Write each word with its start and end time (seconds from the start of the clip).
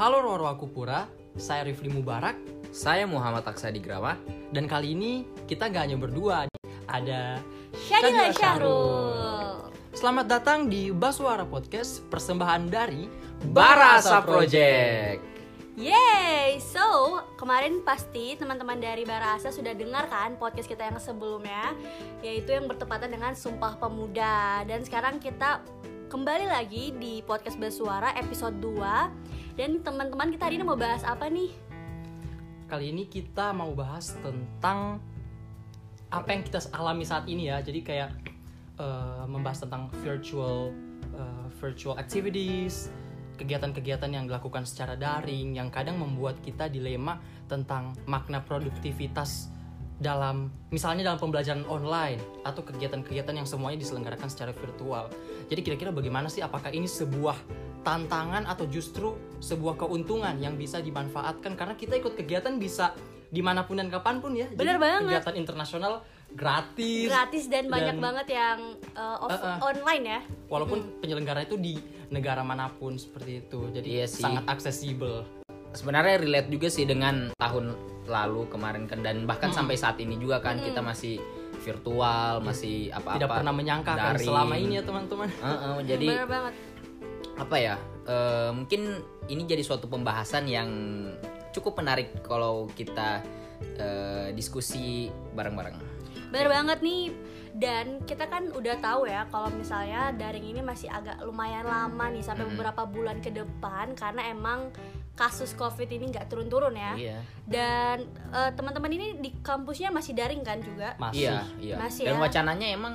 Halo 0.00 0.24
Roro 0.24 0.48
Akupura, 0.48 1.04
saya 1.36 1.60
Rifli 1.60 1.92
Mubarak 1.92 2.32
Saya 2.72 3.04
Muhammad 3.04 3.44
Aksadi 3.44 3.84
Grama. 3.84 4.16
dan 4.48 4.64
kali 4.64 4.96
ini 4.96 5.28
kita 5.44 5.68
nggak 5.68 5.82
hanya 5.84 6.00
berdua, 6.00 6.48
ada 6.88 7.36
Syadila 7.76 8.32
Syahrul. 8.32 9.68
Selamat 9.92 10.24
datang 10.24 10.72
di 10.72 10.88
Baswara 10.88 11.44
Podcast, 11.44 12.00
persembahan 12.08 12.72
dari 12.72 13.12
Barasa 13.52 14.24
Project. 14.24 15.20
Yeay, 15.76 16.56
so 16.64 17.20
kemarin 17.36 17.84
pasti 17.84 18.40
teman-teman 18.40 18.80
dari 18.80 19.04
Barasa 19.04 19.52
sudah 19.52 19.76
dengar 19.76 20.08
kan 20.08 20.32
podcast 20.40 20.64
kita 20.64 20.88
yang 20.88 20.96
sebelumnya 20.96 21.76
Yaitu 22.24 22.56
yang 22.56 22.68
bertepatan 22.68 23.08
dengan 23.08 23.32
Sumpah 23.32 23.80
Pemuda 23.80 24.60
Dan 24.68 24.84
sekarang 24.84 25.16
kita 25.22 25.64
kembali 26.10 26.50
lagi 26.50 26.90
di 26.98 27.22
podcast 27.22 27.54
Bersuara 27.54 28.10
episode 28.18 28.58
2 28.58 29.54
Dan 29.54 29.78
teman-teman 29.78 30.34
kita 30.34 30.50
hari 30.50 30.58
ini 30.58 30.66
mau 30.66 30.74
bahas 30.74 31.06
apa 31.06 31.30
nih? 31.30 31.54
Kali 32.66 32.90
ini 32.90 33.06
kita 33.06 33.54
mau 33.54 33.70
bahas 33.78 34.18
tentang 34.18 34.98
apa 36.10 36.28
yang 36.34 36.42
kita 36.42 36.66
alami 36.74 37.06
saat 37.06 37.30
ini 37.30 37.46
ya. 37.46 37.62
Jadi 37.62 37.86
kayak 37.86 38.10
eh, 38.82 39.22
membahas 39.30 39.62
tentang 39.62 39.86
virtual 40.02 40.74
eh, 41.14 41.46
virtual 41.62 41.94
activities, 41.94 42.90
kegiatan-kegiatan 43.38 44.10
yang 44.10 44.26
dilakukan 44.26 44.66
secara 44.66 44.98
daring 44.98 45.54
yang 45.54 45.70
kadang 45.70 45.94
membuat 46.02 46.42
kita 46.42 46.66
dilema 46.66 47.22
tentang 47.46 47.94
makna 48.10 48.42
produktivitas 48.42 49.46
dalam 50.00 50.48
misalnya 50.72 51.12
dalam 51.12 51.20
pembelajaran 51.20 51.68
online 51.68 52.16
atau 52.42 52.64
kegiatan-kegiatan 52.64 53.36
yang 53.36 53.44
semuanya 53.44 53.76
diselenggarakan 53.78 54.26
secara 54.26 54.50
virtual. 54.50 55.12
Jadi 55.46 55.60
kira-kira 55.60 55.92
bagaimana 55.92 56.32
sih 56.32 56.40
apakah 56.40 56.72
ini 56.72 56.88
sebuah 56.88 57.36
tantangan 57.80 58.48
atau 58.48 58.64
justru 58.64 59.12
sebuah 59.40 59.76
keuntungan 59.76 60.40
yang 60.40 60.56
bisa 60.56 60.80
dimanfaatkan 60.80 61.52
karena 61.52 61.76
kita 61.76 61.96
ikut 61.96 62.16
kegiatan 62.16 62.56
bisa 62.56 62.96
di 63.30 63.40
mana 63.40 63.62
pun 63.62 63.76
dan 63.78 63.92
kapan 63.92 64.18
pun 64.18 64.32
ya. 64.34 64.48
Bener 64.50 64.80
Jadi, 64.80 64.82
banget. 64.82 65.20
Kegiatan 65.20 65.36
internasional 65.36 65.92
gratis. 66.32 67.06
Gratis 67.06 67.44
dan 67.46 67.68
banyak 67.68 67.96
Dan- 67.96 68.02
banget 68.02 68.26
yang 68.32 68.58
uh, 68.96 69.16
off- 69.20 69.36
Uh, 69.36 69.46
uh. 69.46 69.58
online 69.62 70.04
ya 70.04 70.20
Walaupun 70.48 70.78
penyelenggara 70.98 71.44
itu 71.44 71.54
di 71.54 71.76
negara 72.10 72.40
mana 72.42 72.72
pun 72.72 72.96
seperti 72.96 73.44
itu. 73.44 73.70
Jadi 73.70 73.86
Iya 73.86 74.06
sih. 74.08 74.18
sangat 74.18 74.48
aksesibel. 74.48 75.22
Sebenarnya 75.70 76.18
relate 76.18 76.50
juga 76.50 76.66
sih 76.66 76.82
dengan 76.82 77.30
tahun 77.38 77.78
lalu 78.10 78.50
kemarin 78.50 78.90
kan 78.90 79.00
dan 79.00 79.22
bahkan 79.24 79.54
sampai 79.54 79.78
saat 79.78 79.96
ini 80.02 80.18
juga 80.18 80.42
kan 80.42 80.58
kita 80.58 80.82
masih 80.82 81.22
virtual, 81.60 82.42
masih 82.42 82.90
apa-apa. 82.90 83.16
Tidak 83.20 83.30
pernah 83.30 83.54
menyangka 83.54 83.92
kan 83.94 84.14
selama 84.18 84.54
ini 84.56 84.80
ya 84.80 84.82
teman-teman. 84.82 85.28
Heeh, 85.30 85.76
jadi 85.86 86.06
Bener 86.10 86.28
banget 86.28 86.54
apa 87.40 87.56
ya? 87.56 87.76
eh, 88.04 88.50
mungkin 88.50 89.00
ini 89.30 89.42
jadi 89.46 89.62
suatu 89.62 89.86
pembahasan 89.86 90.44
yang 90.44 90.68
cukup 91.54 91.78
menarik 91.80 92.10
kalau 92.20 92.66
kita 92.74 93.22
eh, 93.78 94.28
diskusi 94.34 95.08
bareng-bareng. 95.32 95.76
Bener 96.30 96.48
banget 96.48 96.78
nih 96.80 97.12
dan 97.50 97.98
kita 98.06 98.30
kan 98.30 98.46
udah 98.54 98.78
tahu 98.78 99.10
ya 99.10 99.26
kalau 99.26 99.50
misalnya 99.50 100.14
daring 100.14 100.46
ini 100.46 100.62
masih 100.62 100.86
agak 100.86 101.18
lumayan 101.26 101.66
lama 101.66 102.06
nih 102.08 102.22
sampai 102.22 102.46
Mm. 102.46 102.54
beberapa 102.54 102.82
bulan 102.86 103.18
ke 103.18 103.34
depan 103.34 103.98
karena 103.98 104.30
emang 104.30 104.70
kasus 105.20 105.52
covid 105.52 105.84
ini 105.86 106.08
nggak 106.08 106.26
turun-turun 106.26 106.72
ya 106.72 106.96
Iya. 106.96 107.18
dan 107.44 107.96
eh, 108.32 108.50
teman-teman 108.56 108.88
ini 108.88 109.20
di 109.20 109.36
kampusnya 109.38 109.92
masih 109.92 110.16
daring 110.16 110.40
kan 110.40 110.56
juga 110.58 110.96
Masih. 110.96 111.28
Iya, 111.28 111.36
iya. 111.60 111.76
Masih 111.76 112.08
Dan 112.08 112.16
ya. 112.16 112.20
wacananya 112.24 112.66
emang 112.72 112.94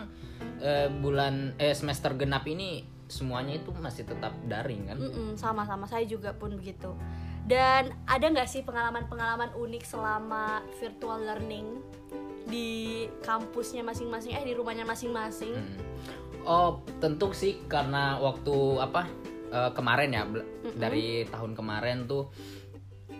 eh, 0.57 0.89
bulan 0.89 1.53
eh 1.55 1.71
semester 1.71 2.17
genap 2.17 2.41
ini 2.43 2.81
semuanya 3.05 3.53
itu 3.53 3.69
masih 3.71 4.01
tetap 4.03 4.33
daring 4.43 4.89
kan? 4.89 4.97
Mm-mm, 4.97 5.29
sama-sama 5.35 5.85
saya 5.85 6.01
juga 6.03 6.33
pun 6.33 6.57
begitu 6.57 6.89
dan 7.45 7.93
ada 8.03 8.25
nggak 8.25 8.49
sih 8.49 8.65
pengalaman-pengalaman 8.65 9.53
unik 9.53 9.85
selama 9.85 10.65
virtual 10.75 11.21
learning 11.21 11.77
di 12.43 12.69
kampusnya 13.21 13.81
masing-masing 13.81 14.33
eh 14.33 14.41
di 14.43 14.53
rumahnya 14.53 14.81
masing-masing 14.83 15.53
Hmm. 15.53 15.77
Oh, 16.41 16.77
tentu 16.99 17.29
sih 17.31 17.57
karena 17.65 18.17
waktu 18.17 18.53
apa 18.79 19.09
eh, 19.55 19.71
kemarin 19.71 20.11
ya 20.11 20.23
bel- 20.27 20.47
dari 20.75 21.23
tahun 21.31 21.55
kemarin 21.55 22.03
tuh 22.03 22.27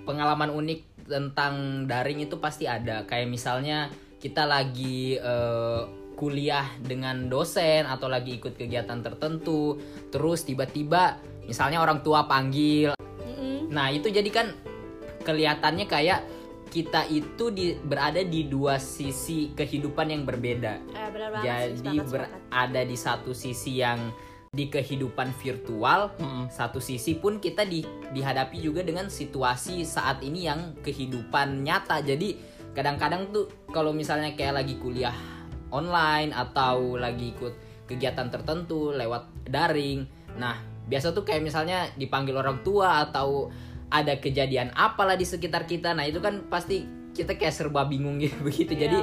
pengalaman 0.03 0.51
unik 0.51 1.07
tentang 1.07 1.85
daring 1.87 2.27
itu 2.27 2.35
pasti 2.37 2.67
ada. 2.67 3.07
Kayak 3.07 3.31
misalnya 3.31 3.87
kita 4.19 4.43
lagi 4.43 5.15
eh, 5.15 5.81
kuliah 6.15 6.67
dengan 6.79 7.27
dosen 7.27 7.83
atau 7.87 8.07
lagi 8.07 8.39
ikut 8.39 8.55
kegiatan 8.55 9.03
tertentu, 9.03 9.79
terus 10.11 10.47
tiba-tiba 10.47 11.19
misalnya 11.43 11.83
orang 11.83 11.99
tua 12.01 12.23
panggil 12.23 12.95
Mm-mm. 12.95 13.67
Nah 13.67 13.91
itu 13.91 14.07
jadi 14.07 14.29
kan 14.31 14.47
kelihatannya 15.27 15.85
kayak 15.85 16.23
kita 16.71 17.07
itu 17.07 17.51
di, 17.51 17.75
berada 17.77 18.19
di 18.23 18.47
dua 18.47 18.79
sisi 18.79 19.51
kehidupan 19.55 20.11
yang 20.11 20.23
berbeda. 20.23 20.73
Eh, 20.91 21.09
benar 21.11 21.29
banget 21.35 21.43
sih, 21.43 21.83
Jadi 21.83 21.97
sepakat, 21.99 22.07
sepakat. 22.07 22.31
berada 22.49 22.81
di 22.83 22.97
satu 22.97 23.31
sisi 23.35 23.71
yang 23.79 23.99
di 24.55 24.71
kehidupan 24.71 25.35
virtual, 25.35 26.15
Mm-mm. 26.15 26.47
satu 26.47 26.79
sisi 26.79 27.19
pun 27.19 27.43
kita 27.43 27.67
di, 27.67 27.83
dihadapi 28.15 28.63
juga 28.63 28.87
dengan 28.87 29.11
situasi 29.11 29.83
saat 29.83 30.23
ini 30.23 30.47
yang 30.47 30.79
kehidupan 30.79 31.67
nyata. 31.67 31.99
Jadi 31.99 32.39
kadang-kadang 32.71 33.35
tuh 33.35 33.51
kalau 33.75 33.91
misalnya 33.91 34.31
kayak 34.31 34.63
lagi 34.63 34.79
kuliah 34.79 35.13
online 35.75 36.31
atau 36.31 36.95
lagi 36.95 37.35
ikut 37.35 37.53
kegiatan 37.91 38.31
tertentu 38.31 38.95
lewat 38.95 39.27
daring. 39.43 40.07
Nah, 40.39 40.55
biasa 40.87 41.11
tuh 41.11 41.27
kayak 41.27 41.43
misalnya 41.43 41.91
dipanggil 41.99 42.39
orang 42.39 42.63
tua 42.63 43.03
atau 43.03 43.51
ada 43.91 44.15
kejadian 44.17 44.71
apalah 44.71 45.19
di 45.19 45.27
sekitar 45.27 45.67
kita. 45.67 45.91
Nah, 45.91 46.07
itu 46.07 46.23
kan 46.23 46.47
pasti 46.47 46.87
kita 47.11 47.35
kayak 47.35 47.55
serba 47.55 47.83
bingung 47.87 48.23
gitu 48.23 48.39
begitu. 48.47 48.71
Iya, 48.71 48.87
Jadi 48.87 48.97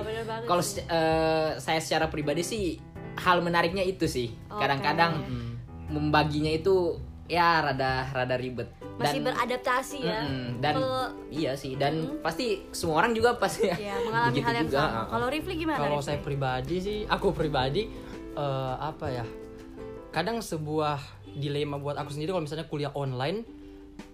kalau 0.49 0.65
eh, 0.65 1.51
saya 1.61 1.81
secara 1.81 2.09
pribadi 2.09 2.41
sih 2.41 2.92
hal 3.15 3.41
menariknya 3.41 3.83
itu 3.83 4.05
sih. 4.05 4.29
Kadang-kadang 4.49 5.13
Mm. 5.21 5.51
membaginya 5.91 6.49
itu 6.49 6.97
ya 7.27 7.61
rada 7.63 8.09
rada 8.09 8.37
ribet. 8.37 8.69
masih 8.93 9.25
beradaptasi 9.25 9.99
ya 9.99 10.21
Mm-mm, 10.21 10.61
dan 10.61 10.75
Kalau- 10.77 11.11
iya 11.29 11.57
sih 11.57 11.75
dan 11.75 12.21
pasti 12.21 12.61
semua 12.71 13.01
orang 13.01 13.11
juga 13.13 13.35
pasti 13.35 13.67
ya 13.67 13.97
mengalami 13.99 14.31
begitu 14.31 14.45
hal 14.45 14.55
yang 14.55 14.67
juga. 14.69 14.79
sama 14.79 15.01
kalau 15.09 15.27
Rifli 15.27 15.55
gimana 15.57 15.79
Kalau 15.81 15.99
saya 15.99 16.19
pribadi 16.21 16.77
sih, 16.79 16.99
aku 17.05 17.27
pribadi 17.33 17.83
eh, 18.33 18.75
apa 18.79 19.07
ya? 19.11 19.25
Kadang 20.11 20.39
sebuah 20.39 21.01
dilema 21.35 21.77
buat 21.77 21.97
aku 21.97 22.11
sendiri 22.11 22.31
kalau 22.31 22.45
misalnya 22.45 22.65
kuliah 22.65 22.93
online 22.93 23.43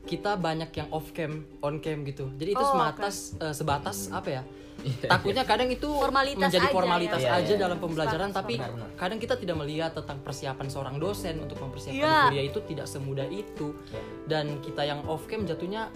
kita 0.05 0.35
banyak 0.37 0.71
yang 0.73 0.89
off 0.89 1.11
cam, 1.11 1.45
on 1.59 1.79
cam 1.79 2.01
gitu. 2.03 2.31
Jadi 2.33 2.51
itu 2.51 2.63
Oh, 2.63 2.71
sebatas 2.71 3.35
eh, 3.37 3.53
sebatas 3.53 4.09
apa 4.09 4.29
ya? 4.31 4.43
Takutnya 4.79 5.43
kadang 5.43 5.67
itu 5.67 5.89
Formalitas 5.89 6.39
menjadi 6.41 6.65
aja 6.65 6.73
formalitas 6.73 7.21
ya. 7.21 7.31
aja 7.35 7.45
Iya, 7.45 7.51
iya. 7.51 7.59
dalam 7.59 7.79
pembelajaran, 7.79 8.29
Sepakat, 8.29 8.39
tapi. 8.41 8.55
Benar, 8.57 8.71
benar. 8.73 8.89
kadang 8.95 9.19
kita 9.19 9.35
tidak 9.35 9.57
melihat 9.57 9.91
tentang 9.93 10.19
persiapan 10.21 10.67
seorang 10.67 10.97
dosen 10.97 11.35
untuk 11.39 11.59
mempersiapkan 11.59 11.99
Iya. 11.99 12.19
kuliah 12.29 12.47
itu 12.47 12.61
tidak 12.65 12.87
semudah 12.87 13.27
itu. 13.27 13.75
Iya. 13.87 14.01
Dan 14.25 14.45
kita 14.61 14.83
yang 14.83 15.03
off 15.05 15.27
cam 15.27 15.43
jatuhnya 15.43 15.91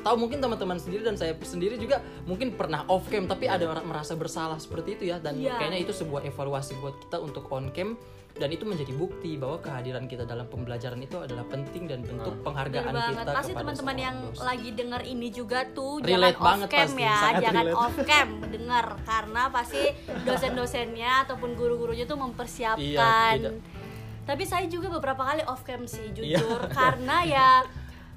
tahu 0.00 0.16
mungkin 0.18 0.36
teman-teman 0.38 0.76
sendiri 0.76 1.00
dan 1.02 1.16
saya 1.16 1.32
sendiri 1.38 1.76
juga 1.76 1.96
mungkin 2.24 2.52
pernah 2.52 2.84
off 2.86 3.08
cam 3.08 3.24
tapi 3.24 3.44
ada 3.44 3.64
orang 3.64 3.84
merasa 3.84 4.12
bersalah 4.12 4.56
seperti 4.56 4.94
itu 4.94 5.04
ya 5.06 5.16
dan 5.16 5.36
Iya. 5.36 5.56
kayaknya 5.56 5.80
itu 5.80 5.92
sebuah 5.92 6.24
evaluasi 6.24 6.76
buat 6.76 6.96
kita 6.98 7.16
untuk 7.18 7.48
on 7.48 7.68
cam 7.70 7.96
dan 8.34 8.50
itu 8.50 8.62
menjadi 8.62 8.90
bukti 8.92 9.38
bahwa 9.38 9.58
kehadiran 9.58 10.04
kita 10.04 10.24
dalam 10.24 10.42
pembelajaran 10.44 10.98
itu 10.98 11.14
adalah 11.16 11.46
penting 11.46 11.86
dan 11.86 12.02
bentuk 12.02 12.34
Bener 12.34 12.42
penghargaan 12.42 12.90
banget. 12.90 13.14
kita 13.16 13.30
Pasti 13.32 13.52
teman-teman 13.52 13.96
yang 13.96 14.16
dosen. 14.26 14.42
lagi 14.42 14.70
denger 14.72 15.02
ini 15.04 15.28
juga 15.30 15.58
tuh 15.68 15.92
Relate 16.00 16.34
jangan 16.34 16.58
off 16.58 16.66
cam 16.66 16.82
pasti, 16.84 16.98
ya, 17.00 17.14
sangat 17.16 17.40
jangan 17.40 17.64
relate. 17.64 17.78
off 17.78 17.96
cam 18.02 18.28
dengar 18.48 18.86
karena 19.04 19.42
pasti 19.48 19.82
dosen-dosennya 20.24 21.12
ataupun 21.24 21.50
guru-gurunya 21.54 22.04
tuh 22.04 22.18
mempersiapkan. 22.18 23.36
Iya. 23.38 23.50
Tapi 24.24 24.42
saya 24.42 24.66
juga 24.66 24.90
beberapa 24.90 25.22
kali 25.22 25.42
off 25.44 25.62
cam 25.62 25.86
sih 25.86 26.10
Iya. 26.10 26.40
jujur 26.40 26.60
karena 26.74 27.16
ya 27.22 27.48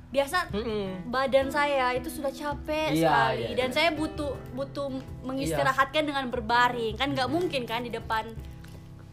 biasa 0.08 0.50
Mm-mm. 0.50 1.04
badan 1.06 1.52
saya 1.52 1.92
itu 1.92 2.08
sudah 2.08 2.31
capek 2.31 2.90
Iya, 2.90 3.06
sekali 3.06 3.44
iya, 3.44 3.56
dan 3.56 3.70
saya 3.70 3.92
butuh 3.92 4.34
butuh 4.56 4.88
mengistirahatkan 5.22 6.00
dengan 6.02 6.25
berbaring 6.25 6.96
kan 6.96 7.12
nggak 7.12 7.28
mungkin 7.28 7.68
kan 7.68 7.84
di 7.84 7.92
depan 7.92 8.24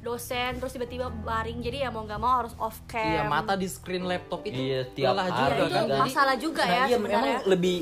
dosen 0.05 0.61
terus 0.61 0.71
tiba-tiba 0.71 1.09
baring 1.09 1.59
jadi 1.59 1.77
ya 1.79 1.89
mau 1.89 2.05
nggak 2.05 2.21
mau 2.21 2.45
harus 2.45 2.55
off 2.57 2.85
cam 2.85 3.01
Iya 3.01 3.23
mata 3.25 3.57
di 3.57 3.65
screen 3.65 4.05
laptop 4.05 4.45
itu 4.45 4.55
Iya, 4.55 4.81
tiap 4.93 5.11
lelah 5.11 5.27
hari 5.27 5.35
juga 5.35 5.49
itu 5.57 5.65
kan. 5.67 5.85
Jadi- 5.85 6.03
masalah 6.05 6.37
juga 6.37 6.63
Nah, 6.63 6.69
ya 6.69 6.77
iya, 6.77 6.95
sebenarnya 6.95 7.19
emang 7.35 7.49
lebih 7.49 7.77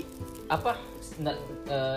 apa 0.47 0.71
nggak 1.19 1.37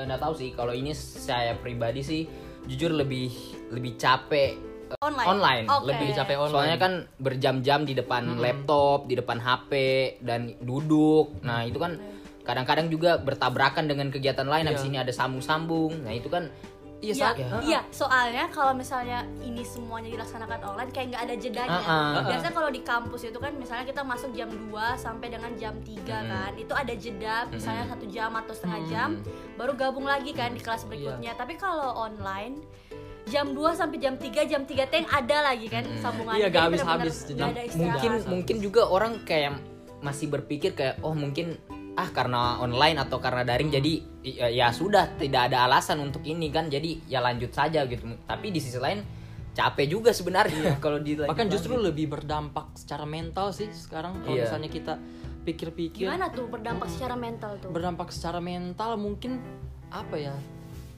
nggak 0.06 0.20
tahu 0.20 0.34
sih 0.34 0.50
kalau 0.52 0.74
ini 0.74 0.92
saya 0.94 1.54
pribadi 1.56 2.02
sih 2.02 2.22
jujur 2.66 2.90
lebih 2.92 3.30
lebih 3.70 3.94
capek 3.96 4.52
eh, 4.88 4.98
online 5.02 5.28
online, 5.28 5.66
Oke. 5.68 5.86
lebih 5.88 6.08
capek 6.12 6.36
online. 6.36 6.54
Soalnya 6.54 6.78
kan 6.78 6.94
berjam-jam 7.18 7.80
di 7.84 7.94
depan 7.94 8.38
laptop, 8.38 9.06
di 9.06 9.14
depan 9.14 9.38
HP 9.38 9.72
dan 10.20 10.54
duduk. 10.60 11.42
Nah, 11.42 11.62
itu 11.62 11.78
kan 11.78 11.98
kadang-kadang 12.42 12.88
juga 12.88 13.18
bertabrakan 13.18 13.86
dengan 13.86 14.10
kegiatan 14.10 14.46
lain. 14.46 14.66
Habis 14.66 14.86
Iya. 14.86 14.90
ini 14.90 14.98
ada 15.00 15.10
sambung-sambung. 15.10 16.06
Nah, 16.06 16.14
itu 16.14 16.30
kan 16.30 16.54
Iya, 17.06 17.14
Iya, 17.14 17.22
saat- 17.22 17.38
iya, 17.64 17.80
soalnya 17.92 18.46
kalau 18.50 18.74
misalnya 18.74 19.22
ini 19.40 19.62
semuanya 19.62 20.10
dilaksanakan 20.10 20.60
online 20.66 20.90
kayak 20.90 21.08
nggak 21.08 21.24
ada 21.24 21.36
jedanya. 21.36 21.80
Ah, 21.80 21.94
ah. 22.18 22.26
Biasanya 22.26 22.54
kalau 22.54 22.70
di 22.70 22.82
kampus 22.82 23.22
itu 23.24 23.38
kan 23.38 23.54
misalnya 23.54 23.86
kita 23.86 24.02
masuk 24.02 24.30
jam 24.32 24.50
2 24.50 24.74
sampai 24.96 25.28
dengan 25.30 25.54
jam 25.56 25.78
3 25.78 25.94
Mm-mm. 26.18 26.26
kan. 26.28 26.52
Itu 26.56 26.74
ada 26.74 26.94
jeda 26.94 27.36
misalnya 27.48 27.86
satu 27.88 28.06
jam 28.08 28.32
atau 28.32 28.52
setengah 28.52 28.80
Hmm. 28.80 28.90
jam 28.90 29.10
baru 29.54 29.74
gabung 29.74 30.06
lagi 30.06 30.32
kan 30.32 30.50
di 30.50 30.58
Iya. 30.58 30.66
kelas 30.66 30.84
berikutnya. 30.84 31.32
Tapi 31.36 31.54
kalau 31.56 31.94
online 31.96 32.58
jam 33.26 33.52
2 33.52 33.72
sampai 33.72 33.98
jam 33.98 34.16
3, 34.16 34.42
jam 34.44 34.64
3 34.64 34.86
teng 34.86 35.06
ada 35.06 35.38
lagi 35.44 35.66
kan. 35.66 35.86
Iya, 35.86 36.50
habis-habis. 36.50 36.82
bener-bener 36.82 37.14
Jadi 37.22 37.34
nggak 37.36 37.50
ada 37.52 37.62
istirahat. 37.62 37.78
mungkin 37.78 38.10
Istirahat. 38.12 38.32
mungkin 38.32 38.56
juga 38.60 38.82
orang 38.88 39.14
kayak 39.22 39.54
masih 40.00 40.28
berpikir 40.28 40.72
kayak 40.72 41.02
oh 41.02 41.14
mungkin 41.14 41.58
ah 41.96 42.10
karena 42.12 42.60
online 42.60 43.00
atau 43.00 43.24
karena 43.24 43.48
daring 43.48 43.72
jadi 43.72 43.94
ya, 44.20 44.48
ya 44.52 44.68
sudah 44.76 45.16
tidak 45.16 45.48
ada 45.52 45.64
alasan 45.64 46.04
untuk 46.04 46.28
ini 46.28 46.52
kan 46.52 46.68
jadi 46.68 47.00
ya 47.08 47.24
lanjut 47.24 47.56
saja 47.56 47.88
gitu. 47.88 48.04
Tapi 48.28 48.52
di 48.52 48.60
sisi 48.60 48.76
lain 48.76 49.00
capek 49.56 49.88
juga 49.88 50.12
sebenarnya 50.12 50.76
kalau 50.84 51.00
di 51.00 51.16
bahkan 51.16 51.48
justru 51.48 51.80
lebih 51.80 52.12
berdampak 52.12 52.76
secara 52.76 53.08
mental 53.08 53.56
sih 53.56 53.72
sekarang 53.72 54.20
kalau 54.28 54.36
Iya. 54.36 54.52
misalnya 54.52 54.70
kita 54.70 54.94
pikir-pikir. 55.48 56.12
Gimana 56.12 56.28
tuh 56.36 56.52
berdampak 56.52 56.92
secara 56.92 57.16
mental 57.16 57.56
tuh? 57.64 57.72
berdampak 57.72 58.12
secara 58.12 58.44
mental 58.44 59.00
mungkin 59.00 59.40
apa 59.88 60.20
ya 60.20 60.36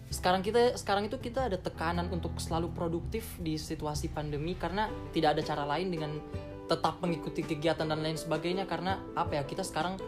sekarang 0.07 0.39
kita 0.39 0.79
sekarang 0.79 1.11
itu 1.11 1.19
kita 1.19 1.51
ada 1.51 1.59
tekanan 1.59 2.07
untuk 2.09 2.31
selalu 2.39 2.71
produktif 2.71 3.35
di 3.43 3.59
situasi 3.59 4.07
pandemi 4.07 4.55
karena 4.55 4.87
tidak 5.11 5.35
ada 5.35 5.41
cara 5.43 5.63
lain 5.67 5.91
dengan 5.91 6.11
tetap 6.67 6.99
mengikuti 7.03 7.43
kegiatan 7.43 7.87
dan 7.87 7.99
lain 7.99 8.15
sebagainya. 8.15 8.67
Karena 8.67 8.99
apa 9.15 9.35
ya 9.35 9.43
kita 9.43 9.67
sekarang 9.67 9.99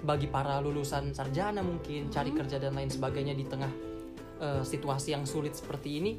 bagi 0.00 0.26
para 0.28 0.58
lulusan 0.60 1.12
sarjana 1.12 1.60
mungkin 1.60 2.08
cari 2.08 2.32
kerja 2.32 2.56
dan 2.56 2.72
lain 2.72 2.88
sebagainya 2.88 3.36
di 3.36 3.44
tengah 3.44 3.72
eh, 4.40 4.62
situasi 4.64 5.12
yang 5.12 5.24
sulit 5.28 5.52
seperti 5.56 6.00
ini 6.00 6.12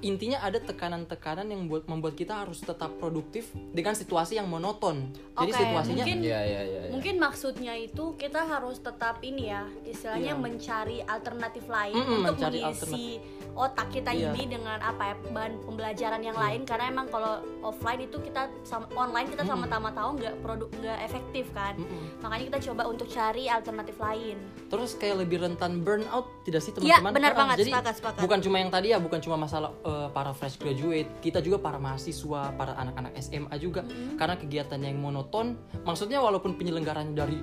intinya 0.00 0.40
ada 0.40 0.56
tekanan-tekanan 0.64 1.44
yang 1.44 1.68
buat 1.68 1.84
membuat 1.84 2.16
kita 2.16 2.40
harus 2.40 2.64
tetap 2.64 2.96
produktif 2.96 3.52
dengan 3.52 3.92
situasi 3.92 4.40
yang 4.40 4.48
monoton 4.48 5.12
jadi 5.36 5.52
situasinya 5.52 6.04
mungkin 6.08 6.18
ya 6.24 6.40
ya 6.40 6.62
ya, 6.64 6.80
ya. 6.88 6.90
Mungkin 6.94 7.20
maksudnya 7.20 7.76
itu 7.76 8.16
kita 8.16 8.48
harus 8.48 8.80
tetap 8.80 9.20
ini 9.20 9.52
ya, 9.52 9.68
istilahnya 9.84 10.32
Iya. 10.32 10.40
mencari 10.40 10.98
alternatif 11.04 11.68
lain 11.68 12.00
Mm-mm, 12.00 12.16
untuk 12.16 12.32
mencari 12.32 12.60
mengisi 12.64 13.20
otak 13.54 13.86
kita 13.88 14.10
Iya. 14.10 14.30
ini 14.30 14.50
dengan 14.50 14.78
apa 14.78 15.02
ya 15.04 15.14
bahan 15.28 15.62
pembelajaran 15.62 16.20
yang 16.20 16.34
lain 16.34 16.62
karena 16.62 16.90
emang 16.90 17.06
kalau 17.06 17.38
offline 17.62 18.02
itu 18.02 18.18
kita 18.18 18.46
sama 18.62 18.86
online 18.92 19.26
kita 19.26 19.42
sama-sama 19.44 19.88
tahu 19.90 20.18
nggak 20.18 20.34
produk 20.40 20.68
nggak 20.74 20.98
efektif 21.00 21.46
kan. 21.50 21.74
Mm-mm. 21.74 22.18
Makanya 22.20 22.44
kita 22.48 22.60
coba 22.66 22.82
untuk 22.86 23.06
cari 23.06 23.46
alternatif 23.46 23.96
lain. 23.96 24.38
terus 24.64 24.98
kayak 24.98 25.22
lebih 25.22 25.38
rentan 25.38 25.80
burnout 25.80 26.26
tidak 26.42 26.58
sih 26.58 26.74
Iya, 26.74 26.98
teman-teman? 26.98 27.12
benar 27.14 27.30
Ah, 27.30 27.38
banget, 27.38 27.56
Jadi 27.62 27.70
sepakat, 27.70 27.94
sepakat. 27.94 28.20
bukan 28.20 28.38
cuma 28.40 28.56
yang 28.58 28.70
tadi 28.70 28.90
ya, 28.90 28.98
bukan 28.98 29.20
cuma 29.20 29.36
masalah 29.36 29.70
eh, 29.80 30.08
para 30.10 30.34
fresh 30.34 30.58
graduate, 30.58 31.06
kita 31.20 31.38
juga 31.38 31.62
para 31.62 31.78
mahasiswa, 31.78 32.50
para 32.50 32.74
anak-anak 32.74 33.14
SMA 33.16 33.54
juga, 33.56 33.86
karena 34.12 34.34
kegiatannya 34.34 34.88
yang 34.88 34.98
monoton. 34.98 35.54
Maksudnya 35.80 36.18
walaupun 36.18 36.58
penyelenggaranya 36.58 37.14
dari 37.16 37.38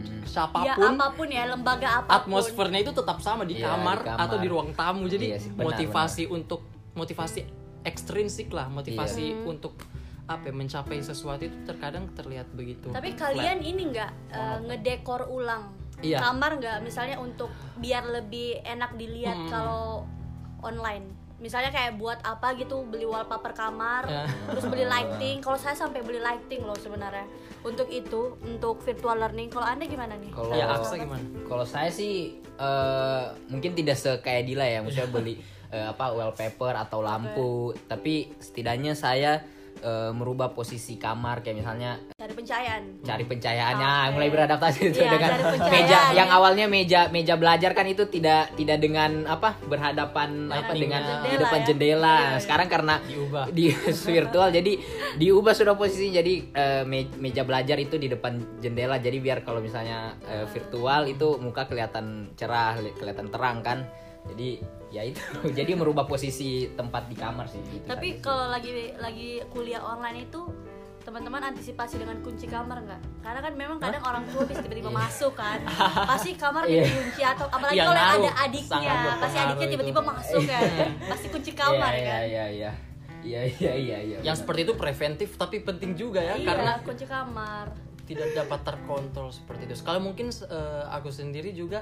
Ya 0.00 0.26
siapa 0.26 0.58
pun, 0.72 0.90
apa 0.90 1.06
pun 1.12 1.28
ya 1.28 1.44
lembaga 1.44 1.88
apa 1.98 2.06
pun. 2.06 2.16
atmosfernya 2.16 2.80
itu 2.80 2.92
tetap 2.92 3.18
sama 3.18 3.42
di, 3.42 3.56
Iya, 3.56 3.74
kamar, 3.74 3.98
di 3.98 4.06
kamar. 4.06 4.18
atau 4.24 4.36
di 4.38 4.48
ruang 4.48 4.70
tamu. 4.72 5.04
Jadi 5.04 5.26
Iya 5.26 5.38
sih, 5.38 5.50
benar, 5.50 5.64
motivasi 5.70 6.22
untuk 6.26 6.60
motivasi 6.92 7.40
ekstrinsik 7.82 8.48
lah, 8.50 8.68
motivasi 8.68 9.24
Iya. 9.34 9.44
untuk 9.44 9.74
apa 10.24 10.46
ya, 10.46 10.54
mencapai 10.54 10.98
sesuatu 11.00 11.42
itu 11.42 11.56
terkadang 11.64 12.06
terlihat 12.12 12.46
begitu. 12.50 12.88
Tapi 12.88 13.12
flat. 13.12 13.34
kalian 13.34 13.58
ini 13.60 13.82
nggak 13.90 14.10
eh, 14.30 14.58
ngedekor 14.64 15.26
ulang 15.26 15.74
Iya. 15.98 16.16
kamar 16.18 16.56
nggak 16.56 16.76
misalnya 16.80 17.18
untuk 17.18 17.50
biar 17.76 18.06
lebih 18.06 18.62
enak 18.62 18.94
dilihat 18.94 19.36
Hmm. 19.36 19.50
kalau 19.50 19.84
online. 20.60 21.19
Misalnya 21.40 21.72
kayak 21.72 21.96
buat 21.96 22.20
apa 22.20 22.52
gitu 22.54 22.84
beli 22.84 23.08
wallpaper 23.08 23.50
kamar, 23.50 24.04
Ya. 24.04 24.24
terus 24.46 24.68
beli 24.68 24.84
lighting. 24.84 25.40
Kalau 25.40 25.56
saya 25.56 25.72
sampai 25.72 26.04
beli 26.04 26.20
lighting 26.20 26.60
loh 26.62 26.76
sebenarnya. 26.76 27.24
Untuk 27.64 27.88
itu, 27.88 28.36
untuk 28.40 28.80
virtual 28.80 29.16
learning. 29.16 29.48
Kalau 29.48 29.64
anda 29.64 29.84
gimana 29.84 30.14
nih? 30.14 30.28
Kalau- 30.30 30.52
ya? 30.52 30.68
Aksa 30.68 30.94
gimana? 30.96 31.24
Kalau 31.42 31.64
saya 31.64 31.88
sih 31.88 32.36
eh, 32.60 33.24
mungkin 33.48 33.72
tidak 33.72 33.96
sekayak 33.96 34.44
Dila 34.44 34.68
ya, 34.68 34.84
maksudnya 34.84 35.08
beli 35.08 35.40
eh, 35.72 35.86
apa 35.88 36.12
wallpaper 36.12 36.76
atau 36.76 37.00
lampu, 37.00 37.72
tapi 37.88 38.36
setidaknya 38.36 38.92
saya 38.92 39.40
eh, 39.80 40.10
merubah 40.10 40.50
posisi 40.50 40.94
kamar 40.94 41.40
kayak 41.40 41.56
misalnya 41.58 41.96
Cari 42.12 42.32
pencahayaan. 42.32 42.82
cari 43.00 43.24
pencahayaannya 43.24 43.88
Oke. 43.90 44.12
mulai 44.12 44.28
beradaptasi 44.28 44.80
itu 44.86 44.98
Iya, 44.98 45.10
dengan 45.10 45.30
meja 45.66 45.88
ya. 45.88 46.02
yang 46.14 46.28
awalnya 46.30 46.66
meja 46.66 47.00
meja 47.08 47.34
belajar 47.34 47.72
kan 47.72 47.84
itu 47.84 48.04
tidak 48.06 48.54
tidak 48.54 48.78
dengan 48.78 49.24
apa 49.24 49.56
berhadapan 49.62 50.46
apa 50.46 50.70
Lighting-nya. 50.70 51.00
dengan 51.00 51.02
di 51.24 51.36
depan 51.36 51.60
ya. 51.60 51.66
jendela 51.66 52.14
Iya, 52.14 52.28
iya. 52.28 52.38
sekarang 52.38 52.68
karena 52.68 52.94
Diubah. 53.02 53.44
di 53.48 53.64
virtual 54.10 54.48
jadi 54.50 54.72
diubah 55.16 55.52
sudah 55.52 55.74
posisi 55.74 56.10
jadi 56.10 56.34
me- 56.82 57.16
meja 57.18 57.42
belajar 57.42 57.76
itu 57.76 57.96
di 57.96 58.06
depan 58.06 58.32
jendela 58.58 58.96
jadi 58.96 59.16
biar 59.16 59.40
kalau 59.40 59.58
misalnya 59.58 60.12
eh, 60.22 60.46
virtual 60.46 61.06
itu 61.06 61.36
muka 61.36 61.64
kelihatan 61.64 62.06
cerah 62.34 62.76
li- 62.76 62.92
kelihatan 62.92 63.26
terang 63.26 63.60
kan 63.60 63.88
jadi 64.22 64.60
ya 64.90 65.02
itu 65.02 65.22
jadi 65.58 65.72
merubah 65.72 66.04
posisi 66.04 66.48
tempat 66.70 67.06
di 67.06 67.14
kamar 67.14 67.46
sih 67.46 67.62
gitu 67.64 67.86
Tapi 67.86 68.18
kalau 68.18 68.46
lagi 68.46 68.70
lagi 68.96 69.38
kuliah 69.46 69.78
online 69.80 70.26
itu 70.26 70.42
teman-teman 71.00 71.40
antisipasi 71.46 71.96
dengan 71.96 72.20
kunci 72.20 72.44
kamar 72.44 72.76
nggak? 72.82 73.00
Karena 73.20 73.40
kan 73.40 73.52
memang 73.54 73.78
kadang 73.78 74.04
orang 74.04 74.20
tua 74.28 74.44
bisa 74.44 74.60
tiba-tiba 74.60 74.92
masuk 75.00 75.32
kan, 75.32 75.56
pasti 76.10 76.36
kamar 76.36 76.68
Iya. 76.68 76.84
dikunci 76.84 77.22
atau 77.24 77.46
apalagi 77.46 77.72
Iya, 77.72 77.84
kalau 77.86 77.96
ada 77.96 78.30
adiknya, 78.44 78.94
pasti 79.16 79.38
adiknya 79.38 79.64
itu. 79.64 79.72
tiba-tiba 79.74 80.00
masuk 80.04 80.42
kan, 80.44 80.62
pasti 81.08 81.26
kunci 81.28 81.52
kamar 81.52 81.92
Iya, 81.94 82.04
kan. 82.04 82.20
iya 82.20 82.44
iya 82.46 82.70
iya 83.20 83.42
iya 83.48 83.72
iya 83.74 83.98
iya 84.02 84.16
Yang 84.18 84.28
benar. 84.28 84.40
seperti 84.44 84.60
itu 84.62 84.74
preventif 84.76 85.28
tapi 85.36 85.56
penting 85.60 85.90
juga 85.94 86.20
ya 86.20 86.34
Iya, 86.36 86.46
karena 86.46 86.72
kunci 86.84 87.04
kamar. 87.06 87.66
tidak 88.04 88.28
dapat 88.36 88.60
terkontrol 88.60 89.30
seperti 89.30 89.62
itu. 89.64 89.74
Sekali 89.76 89.98
mungkin 89.98 90.28
eh, 90.28 90.84
aku 90.90 91.08
sendiri 91.08 91.54
juga 91.54 91.80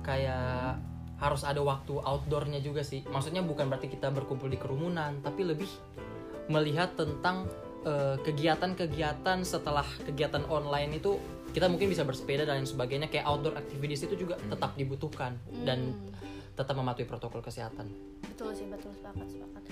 kayak 0.00 0.78
harus 1.20 1.44
ada 1.44 1.60
waktu 1.60 2.00
outdoornya 2.00 2.64
juga 2.64 2.80
sih. 2.80 3.04
Maksudnya 3.06 3.44
bukan 3.44 3.68
berarti 3.68 3.92
kita 3.92 4.08
berkumpul 4.08 4.48
di 4.48 4.56
kerumunan, 4.56 5.20
tapi 5.20 5.44
lebih 5.44 5.68
melihat 6.48 6.96
tentang 6.96 7.46
eh, 7.84 8.16
kegiatan-kegiatan 8.24 9.44
setelah 9.44 9.84
kegiatan 10.08 10.42
online 10.48 10.96
itu 10.96 11.20
kita 11.52 11.68
mungkin 11.68 11.92
bisa 11.92 12.02
bersepeda 12.08 12.48
dan 12.48 12.64
lain 12.64 12.68
sebagainya. 12.68 13.12
Kayak 13.12 13.28
outdoor 13.28 13.54
activities 13.60 14.08
itu 14.08 14.26
juga 14.26 14.40
tetap 14.40 14.74
dibutuhkan 14.80 15.36
dan 15.68 15.92
tetap 16.56 16.74
mematuhi 16.74 17.04
protokol 17.04 17.44
kesehatan. 17.44 17.92
Betul 18.24 18.56
sih, 18.56 18.66
betul 18.66 18.90
sepakat 18.96 19.28
sepakat. 19.28 19.62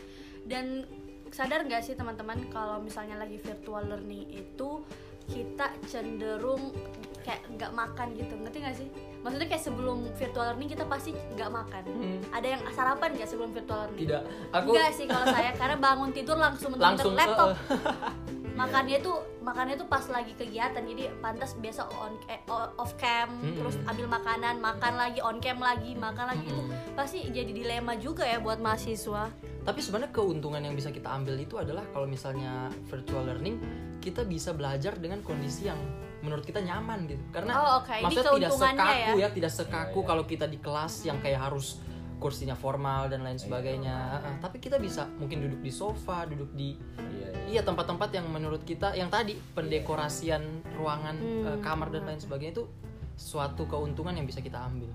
Dan 0.45 0.85
sadar 1.29 1.65
nggak 1.65 1.85
sih 1.85 1.97
teman-teman 1.97 2.49
kalau 2.49 2.81
misalnya 2.81 3.21
lagi 3.21 3.37
virtual 3.37 3.85
learning 3.85 4.33
itu 4.33 4.85
kita 5.29 5.67
cenderung 5.87 6.73
kayak 7.23 7.45
nggak 7.53 7.73
makan 7.77 8.17
gitu, 8.17 8.35
ngerti 8.41 8.59
nggak 8.65 8.77
sih? 8.81 8.89
Maksudnya 9.21 9.49
kayak 9.53 9.65
sebelum 9.69 9.99
virtual 10.17 10.45
learning 10.49 10.71
kita 10.73 10.85
pasti 10.89 11.13
nggak 11.37 11.51
makan. 11.53 11.83
Hmm. 11.85 12.19
Ada 12.33 12.47
yang 12.57 12.63
sarapan 12.73 13.09
nggak 13.13 13.29
sebelum 13.29 13.51
virtual 13.53 13.79
learning? 13.85 14.01
Tidak, 14.09 14.23
aku 14.57 14.69
Enggak 14.73 14.91
sih 14.97 15.05
kalau 15.05 15.27
saya 15.29 15.51
karena 15.53 15.77
bangun 15.77 16.11
tidur 16.17 16.37
langsung 16.41 16.73
menonton 16.73 17.13
langsung 17.13 17.13
laptop. 17.13 17.49
eh, 17.53 17.57
Makannya 18.59 18.99
tuh 18.99 19.17
makannya 19.39 19.79
tuh 19.79 19.87
pas 19.87 20.03
lagi 20.11 20.35
kegiatan. 20.35 20.83
Jadi 20.83 21.07
pantas 21.23 21.55
biasa 21.55 21.87
on 21.95 22.19
eh, 22.27 22.43
off 22.51 22.99
cam, 22.99 23.31
Mm-mm. 23.39 23.55
terus 23.55 23.79
ambil 23.87 24.11
makanan, 24.11 24.59
makan 24.59 24.95
lagi 24.99 25.23
on 25.23 25.39
cam 25.39 25.63
lagi, 25.63 25.95
makan 25.95 26.35
lagi 26.35 26.45
itu 26.51 26.63
pasti 26.99 27.23
jadi 27.31 27.55
dilema 27.55 27.95
juga 27.95 28.27
ya 28.27 28.43
buat 28.43 28.59
mahasiswa. 28.59 29.31
Tapi 29.63 29.79
sebenarnya 29.85 30.11
keuntungan 30.11 30.59
yang 30.59 30.75
bisa 30.75 30.91
kita 30.91 31.07
ambil 31.13 31.39
itu 31.39 31.55
adalah 31.61 31.87
kalau 31.95 32.11
misalnya 32.11 32.67
virtual 32.91 33.23
learning 33.31 33.61
kita 34.03 34.27
bisa 34.27 34.51
belajar 34.57 34.97
dengan 34.99 35.21
kondisi 35.23 35.69
yang 35.69 35.79
menurut 36.19 36.43
kita 36.43 36.59
nyaman 36.59 37.07
gitu. 37.07 37.23
Karena 37.31 37.53
Oh, 37.55 37.71
oke. 37.79 37.95
Ini 37.95 38.05
maksudnya 38.11 38.33
tidak 38.35 38.51
keuntungannya 38.51 38.83
sekaku 38.83 39.15
ya. 39.15 39.23
ya, 39.23 39.29
tidak 39.31 39.53
sekaku 39.55 40.01
kalau 40.03 40.25
kita 40.27 40.47
di 40.51 40.59
kelas 40.59 40.95
yang 41.07 41.19
kayak 41.23 41.41
harus 41.47 41.79
kursinya 42.19 42.55
formal 42.55 43.07
dan 43.09 43.23
lain 43.23 43.39
sebagainya. 43.39 44.21
Ah, 44.21 44.37
Tapi 44.39 44.59
kita 44.59 44.77
bisa 44.77 45.07
mungkin 45.17 45.39
duduk 45.41 45.63
di 45.63 45.71
sofa, 45.71 46.27
duduk 46.27 46.51
di 46.53 46.75
Iya, 46.99 47.27
iya. 47.31 47.43
iya 47.49 47.63
tempat-tempat 47.63 48.11
yang 48.13 48.27
menurut 48.29 48.63
kita 48.63 48.93
yang 48.93 49.09
tadi 49.09 49.39
pendekorasian 49.55 50.43
ruangan 50.77 51.17
Hmm. 51.17 51.47
eh, 51.47 51.59
kamar 51.63 51.89
dan 51.89 52.05
lain 52.05 52.21
sebagainya 52.21 52.59
itu 52.59 52.65
suatu 53.15 53.67
keuntungan 53.67 54.15
yang 54.15 54.27
bisa 54.27 54.39
kita 54.39 54.59
ambil. 54.61 54.91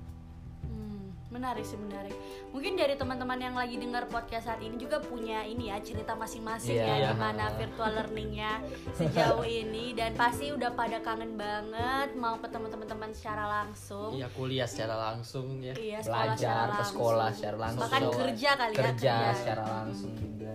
Hmm, 1.33 1.41
menarik 1.41 1.65
sih 1.65 1.81
menarik. 1.81 2.13
Mungkin 2.53 2.77
dari 2.77 2.93
teman-teman 2.93 3.41
yang 3.41 3.57
lagi 3.57 3.81
dengar 3.81 4.05
podcast 4.05 4.45
saat 4.45 4.61
ini 4.61 4.77
juga 4.77 5.01
punya 5.01 5.41
ini 5.41 5.73
ya 5.73 5.81
cerita 5.81 6.13
masing-masing 6.13 6.77
Iya, 6.77 6.85
ya 6.85 6.95
iya. 6.95 7.09
gimana 7.17 7.49
virtual 7.57 7.89
learningnya 7.89 8.61
sejauh 8.93 9.41
ini 9.41 9.97
dan 9.97 10.13
pasti 10.13 10.53
udah 10.53 10.69
pada 10.77 11.01
kangen 11.01 11.33
banget 11.33 12.13
mau 12.13 12.37
ketemu 12.37 12.69
teman-teman 12.69 13.09
secara 13.17 13.43
langsung. 13.49 14.13
Iya 14.13 14.29
kuliah 14.29 14.69
secara 14.69 14.95
langsung 15.09 15.57
ya. 15.57 15.73
Iya, 15.73 15.99
belajar 16.05 16.65
ke 16.77 16.83
sekolah 16.85 17.29
secara 17.33 17.57
langsung 17.57 17.81
Bahkan 17.81 18.03
kerja 18.13 18.49
kali 18.53 18.73
ya. 18.73 18.79
kerja 18.85 19.13
secara 19.33 19.63
langsung 19.65 20.13
juga 20.13 20.53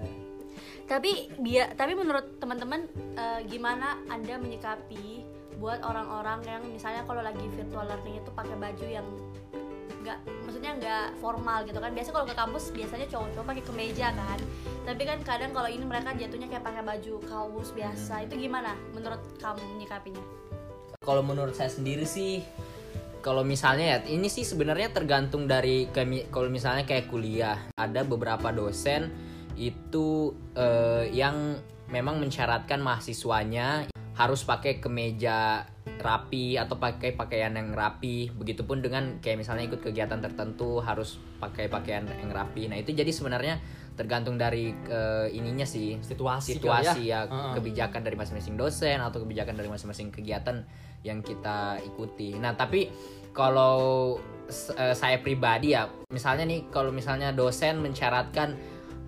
Tapi 0.86 1.10
dia 1.42 1.64
tapi 1.74 1.92
menurut 1.92 2.38
teman-teman 2.38 2.86
eh, 3.18 3.40
gimana 3.50 3.98
Anda 4.06 4.38
menyikapi 4.38 5.26
buat 5.58 5.82
orang-orang 5.82 6.38
yang 6.46 6.62
misalnya 6.70 7.02
kalau 7.02 7.18
lagi 7.18 7.42
virtual 7.50 7.82
learning 7.82 8.22
itu 8.22 8.30
pakai 8.30 8.54
baju 8.54 8.86
yang 8.86 9.06
nggak 10.08 10.18
maksudnya 10.48 10.72
nggak 10.80 11.06
formal 11.20 11.68
gitu 11.68 11.76
kan. 11.76 11.92
Biasa 11.92 12.08
kalau 12.16 12.24
ke 12.24 12.32
kampus 12.32 12.64
biasanya 12.72 13.06
cowok-cowok 13.12 13.46
pakai 13.52 13.64
kemeja 13.68 14.08
kan. 14.16 14.38
Tapi 14.88 15.02
kan 15.04 15.18
kadang 15.20 15.52
kalau 15.52 15.68
ini 15.68 15.84
mereka 15.84 16.16
jatuhnya 16.16 16.48
kayak 16.48 16.64
pakai 16.64 16.80
baju 16.80 17.14
kaos 17.28 17.68
biasa. 17.76 18.24
Itu 18.24 18.40
gimana 18.40 18.72
menurut 18.96 19.20
kamu 19.36 19.60
menyikapinya? 19.76 20.24
Kalau 21.04 21.20
menurut 21.20 21.52
saya 21.52 21.68
sendiri 21.68 22.08
sih 22.08 22.40
kalau 23.20 23.44
misalnya 23.44 23.84
ya 23.84 23.98
ini 24.08 24.30
sih 24.30 24.46
sebenarnya 24.46 24.94
tergantung 24.94 25.44
dari 25.44 25.90
kalau 26.32 26.48
misalnya 26.48 26.88
kayak 26.88 27.10
kuliah 27.12 27.68
ada 27.76 28.06
beberapa 28.06 28.48
dosen 28.54 29.10
itu 29.58 30.32
eh, 30.54 31.10
yang 31.10 31.58
memang 31.90 32.22
mensyaratkan 32.22 32.78
mahasiswanya 32.78 33.90
harus 34.14 34.42
pakai 34.42 34.82
kemeja 34.82 35.66
rapi 35.98 36.56
atau 36.56 36.78
pakai 36.78 37.18
pakaian 37.18 37.52
yang 37.52 37.74
rapi 37.74 38.30
begitupun 38.32 38.80
dengan 38.80 39.18
kayak 39.18 39.42
misalnya 39.42 39.68
ikut 39.68 39.82
kegiatan 39.82 40.22
tertentu 40.22 40.78
harus 40.78 41.18
pakai 41.42 41.66
pakaian 41.66 42.06
yang 42.06 42.30
rapi 42.30 42.70
nah 42.70 42.78
itu 42.78 42.94
jadi 42.94 43.10
sebenarnya 43.10 43.58
tergantung 43.98 44.38
dari 44.38 44.70
eh, 44.70 45.26
ininya 45.34 45.66
sih 45.66 45.98
Situasi 45.98 46.62
situasi 46.62 47.02
kali 47.02 47.10
ya, 47.10 47.26
ya. 47.26 47.34
Heeh. 47.34 47.54
kebijakan 47.58 48.00
dari 48.06 48.14
masing-masing 48.14 48.54
dosen 48.54 49.02
atau 49.02 49.18
kebijakan 49.26 49.58
dari 49.58 49.66
masing-masing 49.66 50.14
kegiatan 50.14 50.62
yang 51.02 51.18
kita 51.22 51.82
ikuti. 51.82 52.38
Nah, 52.38 52.54
tapi 52.54 52.86
kalau 53.34 54.14
eh, 54.78 54.94
saya 54.94 55.18
pribadi 55.18 55.74
ya, 55.74 55.90
misalnya 56.14 56.46
nih 56.46 56.70
kalau 56.70 56.94
misalnya 56.94 57.34
dosen 57.34 57.82
mensyaratkan 57.82 58.54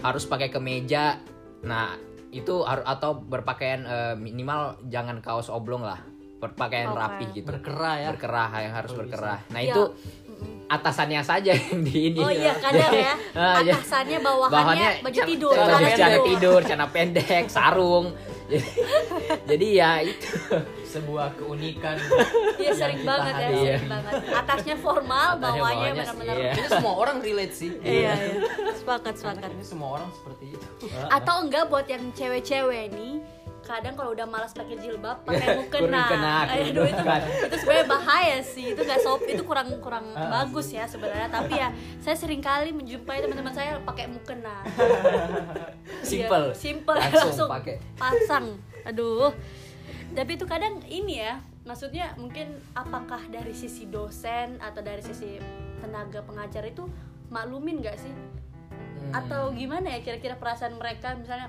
harus 0.03 0.27
pakai 0.27 0.51
kemeja, 0.51 1.23
nah 1.63 1.95
itu 2.35 2.67
atau 2.67 3.15
berpakaian 3.15 3.87
eh, 3.87 4.15
minimal 4.19 4.75
jangan 4.91 5.23
kaos 5.23 5.47
oblong 5.47 5.87
lah, 5.87 6.03
berpakaian 6.41 6.89
Oke. 6.89 6.99
rapi 6.99 7.25
gitu. 7.33 7.47
berkerah 7.47 7.97
ya 7.99 8.09
Berkerah 8.11 8.51
yang 8.59 8.73
harus 8.75 8.91
Kalau 8.91 9.01
berkerah. 9.03 9.39
Nah, 9.47 9.61
Iya. 9.61 9.71
itu 9.71 9.83
atasannya 10.67 11.21
saja 11.21 11.51
yang 11.53 11.83
di 11.83 12.09
ini. 12.09 12.19
oh 12.19 12.31
iya 12.31 12.55
kadang 12.57 12.95
ya 12.95 13.13
Ah, 13.37 13.61
iya. 13.61 13.75
atasannya 13.75 14.19
bawahannya, 14.19 14.91
baju 15.01 15.13
ca- 15.15 15.27
tidur 15.27 15.53
baju 15.53 15.85
celana 15.91 16.19
tidur. 16.25 16.61
celana 16.63 16.87
pendek, 16.89 17.45
sarung. 17.47 18.15
Jadi, 18.47 18.67
jadi 19.51 19.67
ya 19.73 19.91
itu. 20.01 20.27
sebuah 20.83 21.31
keunikan 21.37 21.95
Iya 22.57 22.67
yang 22.67 22.75
sering 22.75 22.99
kita 22.99 23.07
banget 23.13 23.35
ya, 23.37 23.47
sering 23.47 23.87
banget. 23.87 24.13
Atasnya 24.33 24.77
formal, 24.77 25.29
Atasnya 25.29 25.43
bawahnya 25.45 25.63
bawahnya, 25.87 26.03
benar-benar. 26.03 26.35
iya. 26.37 26.51
ini 26.53 26.67
semua 26.69 26.95
orang 26.97 27.17
relate 27.21 27.55
sih 27.55 27.71
Iya, 27.77 28.11
iya. 28.11 28.35
Sepakat, 28.75 29.15
sepakat. 29.17 29.51
ini 29.53 29.63
semua 29.63 29.89
orang 29.93 30.11
seperti 30.11 30.45
itu 30.51 30.67
Atau 31.09 31.37
enggak 31.41 31.65
buat 31.69 31.87
yang 31.87 32.11
cewek-cewek 32.11 32.91
nih, 32.91 33.20
kadang 33.61 33.93
kalau 33.93 34.11
udah 34.11 34.25
malas 34.25 34.51
pakai 34.51 34.77
jilbab, 34.77 35.23
pakai 35.29 35.57
mukena. 35.57 36.05
Aduh, 36.49 36.85
itu, 36.85 37.03
itu 37.47 37.57
sebenarnya 37.57 37.87
bahaya 37.87 38.39
sih. 38.41 38.73
Itu 38.73 38.83
nggak 38.83 39.01
sop, 39.01 39.23
itu 39.25 39.43
kurang 39.43 39.69
kurang 39.79 40.11
bagus 40.13 40.71
ya 40.71 40.85
sebenarnya. 40.85 41.29
Tapi 41.29 41.55
ya, 41.55 41.69
saya 41.99 42.15
sering 42.15 42.41
kali 42.41 42.71
menjumpai 42.71 43.21
teman-teman 43.21 43.53
saya 43.53 43.79
pakai 43.81 44.07
mukena. 44.07 44.65
Simple. 46.03 46.51
Iya, 46.51 46.57
simple 46.57 46.97
Langsung 46.97 47.21
langsung, 47.29 47.49
pakai. 47.51 47.77
pasang 47.95 48.47
aduh 48.81 49.31
tapi 50.11 50.35
itu 50.35 50.49
kadang 50.49 50.81
ini 50.87 51.21
ya 51.21 51.37
maksudnya 51.63 52.17
mungkin 52.17 52.49
apakah 52.73 53.21
dari 53.29 53.53
sisi 53.53 53.87
dosen 53.87 54.57
atau 54.59 54.81
dari 54.81 55.05
sisi 55.05 55.37
tenaga 55.79 56.25
pengajar 56.25 56.65
itu 56.65 56.89
maklumin 57.29 57.79
nggak 57.79 57.99
sih 57.99 58.13
Hmm. 59.01 59.17
atau 59.17 59.49
gimana 59.51 59.97
ya 59.97 60.01
kira-kira 60.01 60.37
perasaan 60.37 60.77
mereka 60.77 61.17
misalnya 61.17 61.49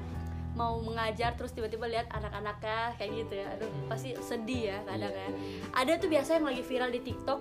mau 0.62 0.78
mengajar 0.80 1.34
terus 1.34 1.50
tiba-tiba 1.50 1.90
lihat 1.90 2.06
anak-anaknya 2.10 2.94
kayak 2.96 3.12
gitu 3.18 3.34
ya 3.36 3.48
aduh 3.52 3.72
pasti 3.88 4.14
sedih 4.22 4.62
ya 4.68 4.78
kadang 4.86 5.10
Iya, 5.10 5.26
ya 5.26 5.30
ada 5.74 5.92
tuh 5.98 6.08
biasa 6.08 6.30
yang 6.38 6.46
lagi 6.46 6.62
viral 6.62 6.90
di 6.90 7.02
TikTok 7.02 7.40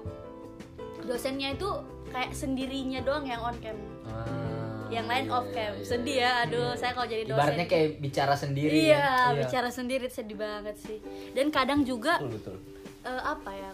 dosennya 1.02 1.48
itu 1.52 1.68
kayak 2.08 2.32
sendirinya 2.32 3.00
doang 3.00 3.24
yang 3.24 3.40
on 3.40 3.56
cam 3.58 3.76
Ah, 4.02 4.88
yang 4.90 5.06
lain 5.06 5.26
iya, 5.26 5.32
off 5.32 5.46
cam 5.48 5.72
iya, 5.72 5.84
sedih 5.84 6.16
iya. 6.16 6.30
ya 6.34 6.42
aduh 6.44 6.68
saya 6.74 6.92
kalau 6.92 7.06
jadi 7.06 7.24
dosen 7.24 7.38
Ibaratnya 7.38 7.66
kayak 7.66 7.88
bicara 8.00 8.34
sendiri. 8.34 8.72
iya, 8.74 8.88
ya. 8.90 9.04
Iya. 9.28 9.38
bicara 9.38 9.68
sendiri 9.70 10.06
sedih 10.08 10.34
banget 10.34 10.76
sih 10.76 10.98
dan 11.30 11.46
kadang 11.48 11.80
juga 11.82 12.18
Betul 12.18 12.32
betul. 12.34 12.56
eh, 13.04 13.22
apa 13.22 13.50
ya 13.52 13.70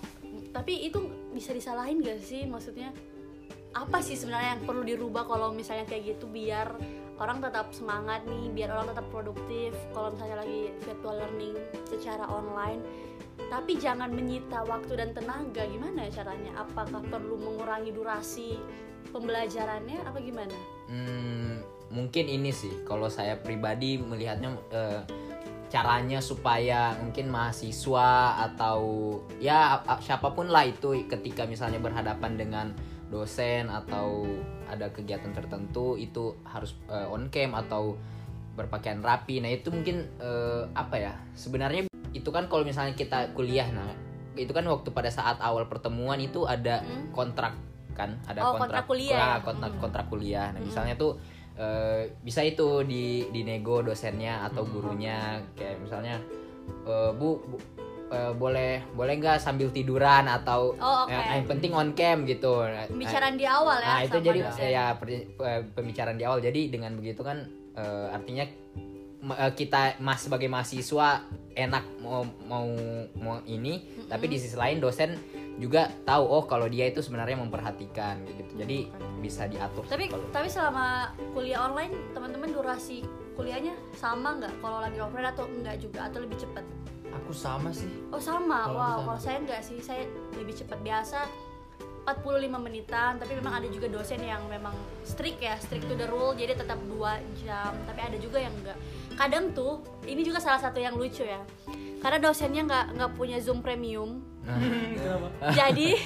tapi 0.51 0.73
itu 0.83 0.99
bisa 1.31 1.53
disalahin 1.53 2.01
gak 2.01 2.21
sih 2.21 2.45
maksudnya 2.45 2.91
apa 3.73 4.01
sih 4.01 4.17
sebenarnya 4.17 4.57
yang 4.57 4.65
perlu 4.65 4.83
dirubah 4.83 5.25
kalau 5.25 5.53
misalnya 5.53 5.85
kayak 5.85 6.17
gitu 6.17 6.25
biar 6.27 6.73
orang 7.17 7.39
tetap 7.41 7.73
semangat 7.73 8.25
nih 8.29 8.53
biar 8.53 8.71
orang 8.77 8.93
tetap 8.93 9.07
produktif. 9.09 9.73
Kalau 9.97 10.13
misalnya 10.13 10.37
lagi 10.45 10.73
virtual 10.85 11.17
learning 11.17 11.55
secara 11.89 12.25
online 12.29 12.81
tapi 13.47 13.77
jangan 13.79 14.11
menyita 14.11 14.65
waktu 14.65 14.97
dan 14.97 15.11
tenaga. 15.13 15.63
Gimana 15.69 16.09
ya 16.09 16.23
caranya? 16.23 16.51
Apakah 16.67 17.05
perlu 17.05 17.37
mengurangi 17.39 17.93
durasi 17.93 18.59
pembelajarannya 19.13 20.03
apa 20.03 20.19
gimana? 20.19 20.57
Hmm, 20.91 21.63
mungkin 21.93 22.27
ini 22.27 22.51
sih 22.51 22.83
kalau 22.89 23.07
saya 23.07 23.39
pribadi 23.39 24.01
melihatnya 24.01 24.51
eh, 24.75 25.01
caranya 25.67 26.23
supaya 26.23 26.95
mungkin 27.03 27.27
mahasiswa 27.31 28.39
atau 28.51 28.81
ya 29.43 29.83
siapa 29.99 30.31
pun 30.31 30.51
lah 30.51 30.67
itu 30.67 31.07
ketika 31.11 31.43
misalnya 31.45 31.83
berhadapan 31.83 32.33
dengan 32.39 32.67
dosen 33.07 33.71
atau 33.71 34.27
ada 34.67 34.91
kegiatan 34.91 35.31
tertentu 35.31 35.95
itu 35.95 36.35
harus 36.43 36.75
eh, 36.91 37.07
on 37.07 37.31
cam 37.31 37.55
atau 37.55 37.95
berpakaian 38.57 39.05
rapi. 39.05 39.39
Nah, 39.39 39.53
itu 39.53 39.69
mungkin 39.71 40.07
eh, 40.19 40.63
apa 40.75 40.97
ya? 40.99 41.13
Sebenarnya 41.37 41.87
itu 42.17 42.31
kan 42.33 42.49
kalau 42.49 42.65
misalnya 42.65 42.97
kita 42.97 43.37
kuliah 43.37 43.69
nah 43.77 43.93
itu 44.37 44.49
kan 44.53 44.65
waktu 44.65 44.89
pada 44.93 45.13
saat 45.13 45.37
awal 45.41 45.69
pertemuan 45.69 46.17
itu 46.17 46.49
ada 46.49 46.81
Hmm. 46.81 47.13
kontrak 47.13 47.53
kan 47.93 48.17
ada 48.29 48.41
Oh, 48.45 48.57
kontrak 48.57 48.85
kuliah 48.89 49.37
ah, 49.37 49.39
kontrak 49.41 49.73
Hmm. 49.77 49.81
kontrak 49.81 50.07
kuliah 50.09 50.53
nah 50.53 50.61
misalnya 50.61 50.97
tuh 50.97 51.17
eh, 51.57 52.13
bisa 52.21 52.45
itu 52.45 52.85
di 52.85 53.25
dinego 53.33 53.81
dosennya 53.81 54.45
atau 54.45 54.65
Hmm. 54.65 54.73
gurunya 54.77 55.41
kayak 55.57 55.81
misalnya 55.81 56.21
eh, 56.85 57.11
bu, 57.17 57.41
bu 57.49 57.57
eh, 58.07 58.33
boleh 58.33 58.87
boleh 58.93 59.15
nggak 59.17 59.39
sambil 59.39 59.69
tiduran 59.69 60.25
atau 60.25 60.75
Oh, 60.77 61.05
oke. 61.05 61.11
eh, 61.11 61.23
yang 61.35 61.47
penting 61.47 61.73
on 61.73 61.91
cam 61.93 62.23
gitu. 62.23 62.61
Nah, 62.61 62.87
pembicaraan 62.87 63.35
di 63.35 63.45
awal 63.45 63.77
ya 63.77 63.89
nah 63.89 64.01
itu 64.01 64.19
jadi 64.21 64.41
dosen. 64.43 64.69
ya 64.69 64.87
per- 64.95 65.11
eh, 65.27 65.63
pembicaraan 65.69 66.15
di 66.15 66.25
awal. 66.25 66.39
Jadi 66.39 66.61
dengan 66.69 66.95
begitu 66.95 67.21
kan 67.21 67.43
eh, 67.73 68.07
artinya 68.09 68.47
kita 69.53 69.99
mas 69.99 70.23
sebagai 70.23 70.47
mahasiswa 70.47 71.27
enak 71.53 71.83
mau 71.99 72.23
mau 72.45 72.69
mau 73.17 73.37
ini 73.45 73.81
tapi 74.07 74.29
di 74.29 74.39
sisi 74.39 74.55
lain 74.55 74.79
dosen 74.79 75.19
juga 75.57 75.89
tahu 76.05 76.23
oh 76.23 76.45
kalau 76.45 76.69
dia 76.69 76.87
itu 76.87 77.01
sebenarnya 77.01 77.35
memperhatikan 77.35 78.23
gitu. 78.29 78.53
Jadi 78.57 78.87
bisa 79.19 79.45
diatur 79.47 79.83
tapi 79.85 80.07
kalau- 80.07 80.31
tapi 80.31 80.47
selama 80.47 81.11
kuliah 81.33 81.65
online 81.65 81.91
teman-teman 82.13 82.55
durasi 82.55 83.03
kuliahnya 83.35 83.75
sama 83.93 84.37
nggak? 84.37 84.53
Kalau 84.57 84.79
lagi 84.79 84.97
offline 84.97 85.27
atau 85.27 85.45
enggak 85.45 85.77
juga 85.77 86.07
atau 86.07 86.19
lebih 86.21 86.39
cepat 86.39 86.63
aku 87.19 87.33
sama 87.33 87.71
sih. 87.73 87.89
Oh 88.13 88.21
sama. 88.21 88.69
Kalau 88.69 88.79
wow 88.79 88.99
kalau 89.05 89.21
saya 89.21 89.37
enggak 89.41 89.61
sih. 89.65 89.79
Saya 89.81 90.05
lebih 90.37 90.55
cepat 90.55 90.79
biasa 90.81 91.27
45 92.07 92.47
menitan. 92.63 93.19
Tapi 93.19 93.33
memang 93.37 93.59
ada 93.59 93.69
juga 93.73 93.91
dosen 93.91 94.21
yang 94.23 94.45
memang 94.47 94.77
strict 95.03 95.41
ya 95.43 95.57
strict 95.59 95.89
to 95.89 95.97
the 95.97 96.07
rule. 96.07 96.37
Jadi 96.37 96.55
tetap 96.57 96.79
dua 96.87 97.19
jam. 97.43 97.73
Tapi 97.89 98.01
ada 98.01 98.17
juga 98.21 98.39
yang 98.39 98.55
enggak. 98.55 98.79
Kadang 99.17 99.57
tuh 99.57 99.83
ini 100.05 100.23
juga 100.23 100.39
salah 100.39 100.61
satu 100.61 100.79
yang 100.79 100.95
lucu 100.95 101.25
ya. 101.25 101.43
Karena 102.01 102.19
dosennya 102.21 102.63
nggak 102.69 102.87
nggak 103.01 103.11
punya 103.17 103.41
zoom 103.41 103.65
premium. 103.65 104.23
Nah, 104.47 104.61
kenapa? 105.01 105.29
Jadi 105.53 105.99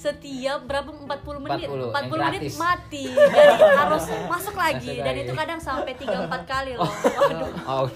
setiap 0.00 0.64
berapa 0.64 0.88
40 0.96 1.44
menit? 1.44 1.68
40, 1.68 1.92
40 1.92 1.92
yang 1.92 2.08
menit 2.32 2.40
gratis. 2.40 2.56
mati. 2.56 3.04
Jadi 3.12 3.64
harus 3.76 4.04
masuk 4.32 4.56
lagi. 4.56 4.96
Masuk 4.96 5.04
dan 5.04 5.12
lagi. 5.12 5.24
itu 5.28 5.32
kadang 5.36 5.60
sampai 5.60 5.92
3 5.92 6.24
4 6.24 6.48
kali 6.48 6.70
loh. 6.80 6.88
Waduh 6.88 7.52
oh 7.76 7.86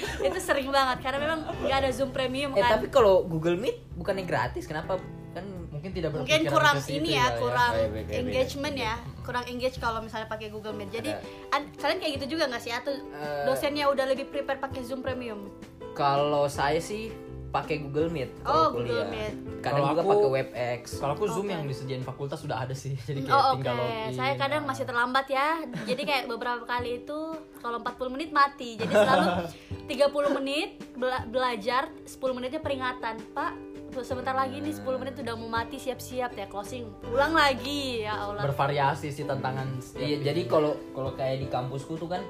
itu 0.26 0.38
sering 0.38 0.68
banget 0.68 0.98
karena 1.00 1.18
memang 1.18 1.40
nggak 1.60 1.78
ada 1.78 1.90
zoom 1.90 2.10
premium 2.10 2.52
eh 2.52 2.60
kan. 2.60 2.76
tapi 2.76 2.86
kalau 2.88 3.22
Google 3.22 3.54
Meet 3.54 3.94
bukannya 3.94 4.22
gratis? 4.22 4.64
Kenapa? 4.64 4.96
Kan 5.32 5.44
mungkin 5.68 5.90
tidak 5.90 6.12
mungkin 6.12 6.44
kurang 6.44 6.76
ini 6.84 7.00
kali 7.06 7.14
ya 7.14 7.26
kurang 7.36 7.72
iya, 7.72 7.86
beda- 7.86 8.04
beda. 8.04 8.18
engagement 8.18 8.76
ya. 8.76 8.94
Kurang 9.22 9.44
engage 9.46 9.76
kalau 9.76 9.98
misalnya 9.98 10.26
pakai 10.26 10.48
Google 10.48 10.72
Meet. 10.72 10.90
Jadi 10.92 11.10
an- 11.50 11.72
kalian 11.72 11.98
kayak 11.98 12.12
gitu 12.16 12.26
juga 12.32 12.44
nggak 12.46 12.60
sih 12.60 12.70
atau 12.70 12.92
Eh, 12.92 13.44
dosennya 13.44 13.86
udah 13.86 14.04
lebih 14.04 14.26
prepare 14.26 14.58
pakai 14.58 14.82
zoom 14.82 15.00
premium? 15.00 15.48
kalau 15.92 16.48
saya 16.48 16.80
sih 16.80 17.12
pakai 17.52 17.76
Google 17.78 18.08
Meet 18.08 18.30
Oh, 18.40 18.48
kalau 18.48 18.64
Google 18.72 18.80
kuliah. 18.88 19.06
Meet. 19.06 19.34
kadang 19.60 19.76
Kalau 19.76 19.86
juga 19.86 20.00
aku- 20.00 20.10
pakai 20.10 20.30
WebEx. 20.32 20.82
kalau 20.96 21.12
aku 21.12 21.24
zoom 21.28 21.44
Oke. 21.44 21.52
yang 21.52 21.62
disediain 21.64 22.00
fakultas 22.02 22.38
sudah 22.38 22.56
ada 22.58 22.72
sih 22.72 22.96
jadi 23.06 23.20
kayak 23.20 23.30
Oh 23.30 23.44
oke, 23.44 23.54
tinggal 23.54 23.74
login 23.76 24.12
saya 24.12 24.32
kadang 24.34 24.62
masih 24.64 24.84
terlambat 24.84 25.26
ya. 25.28 25.48
Jadi 25.84 26.02
kayak 26.02 26.24
beberapa 26.26 26.64
kali 26.64 26.90
itu 26.98 27.18
kalau 27.58 27.78
40 27.78 28.08
menit 28.10 28.30
mati. 28.30 28.74
Jadi 28.74 28.90
selalu 28.90 29.26
30 29.92 30.08
menit 30.34 30.68
bela- 30.94 31.24
belajar, 31.24 31.92
10 32.02 32.16
menitnya 32.32 32.58
peringatan. 32.58 33.20
Pak, 33.30 33.52
sebentar 34.00 34.32
lagi 34.32 34.56
nih 34.56 34.72
10 34.72 34.96
menit 34.96 35.14
udah 35.14 35.34
mau 35.36 35.52
mati 35.52 35.76
siap-siap 35.76 36.32
ya. 36.32 36.46
Closing 36.46 36.88
Ulang 37.06 37.32
lagi. 37.32 38.00
Ya 38.02 38.16
Allah. 38.16 38.40
Bervariasi 38.42 39.08
sih 39.08 39.22
tantangan 39.22 39.68
Iya, 39.94 40.24
jadi 40.24 40.46
kalau 40.46 40.72
kalau 40.90 41.12
kayak 41.12 41.36
di 41.38 41.46
kampusku 41.46 41.94
tuh 41.94 42.08
kan 42.08 42.24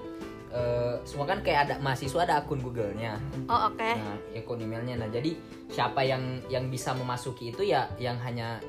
eh, 0.53 0.95
semua 1.03 1.25
kan 1.25 1.41
kayak 1.41 1.61
ada 1.65 1.75
mahasiswa 1.79 2.23
ada 2.23 2.35
akun 2.39 2.61
Google-nya. 2.61 3.17
Oh 3.47 3.67
oke 3.67 3.83
Nah, 3.83 4.17
akun 4.33 4.61
emailnya. 4.61 4.95
Nah, 4.97 5.09
jadi 5.09 5.33
siapa 5.67 6.01
yang 6.01 6.21
yang 6.47 6.69
bisa 6.69 6.93
memasuki 6.93 7.51
itu 7.51 7.65
ya 7.65 7.89
yang 7.97 8.17
hanya 8.19 8.61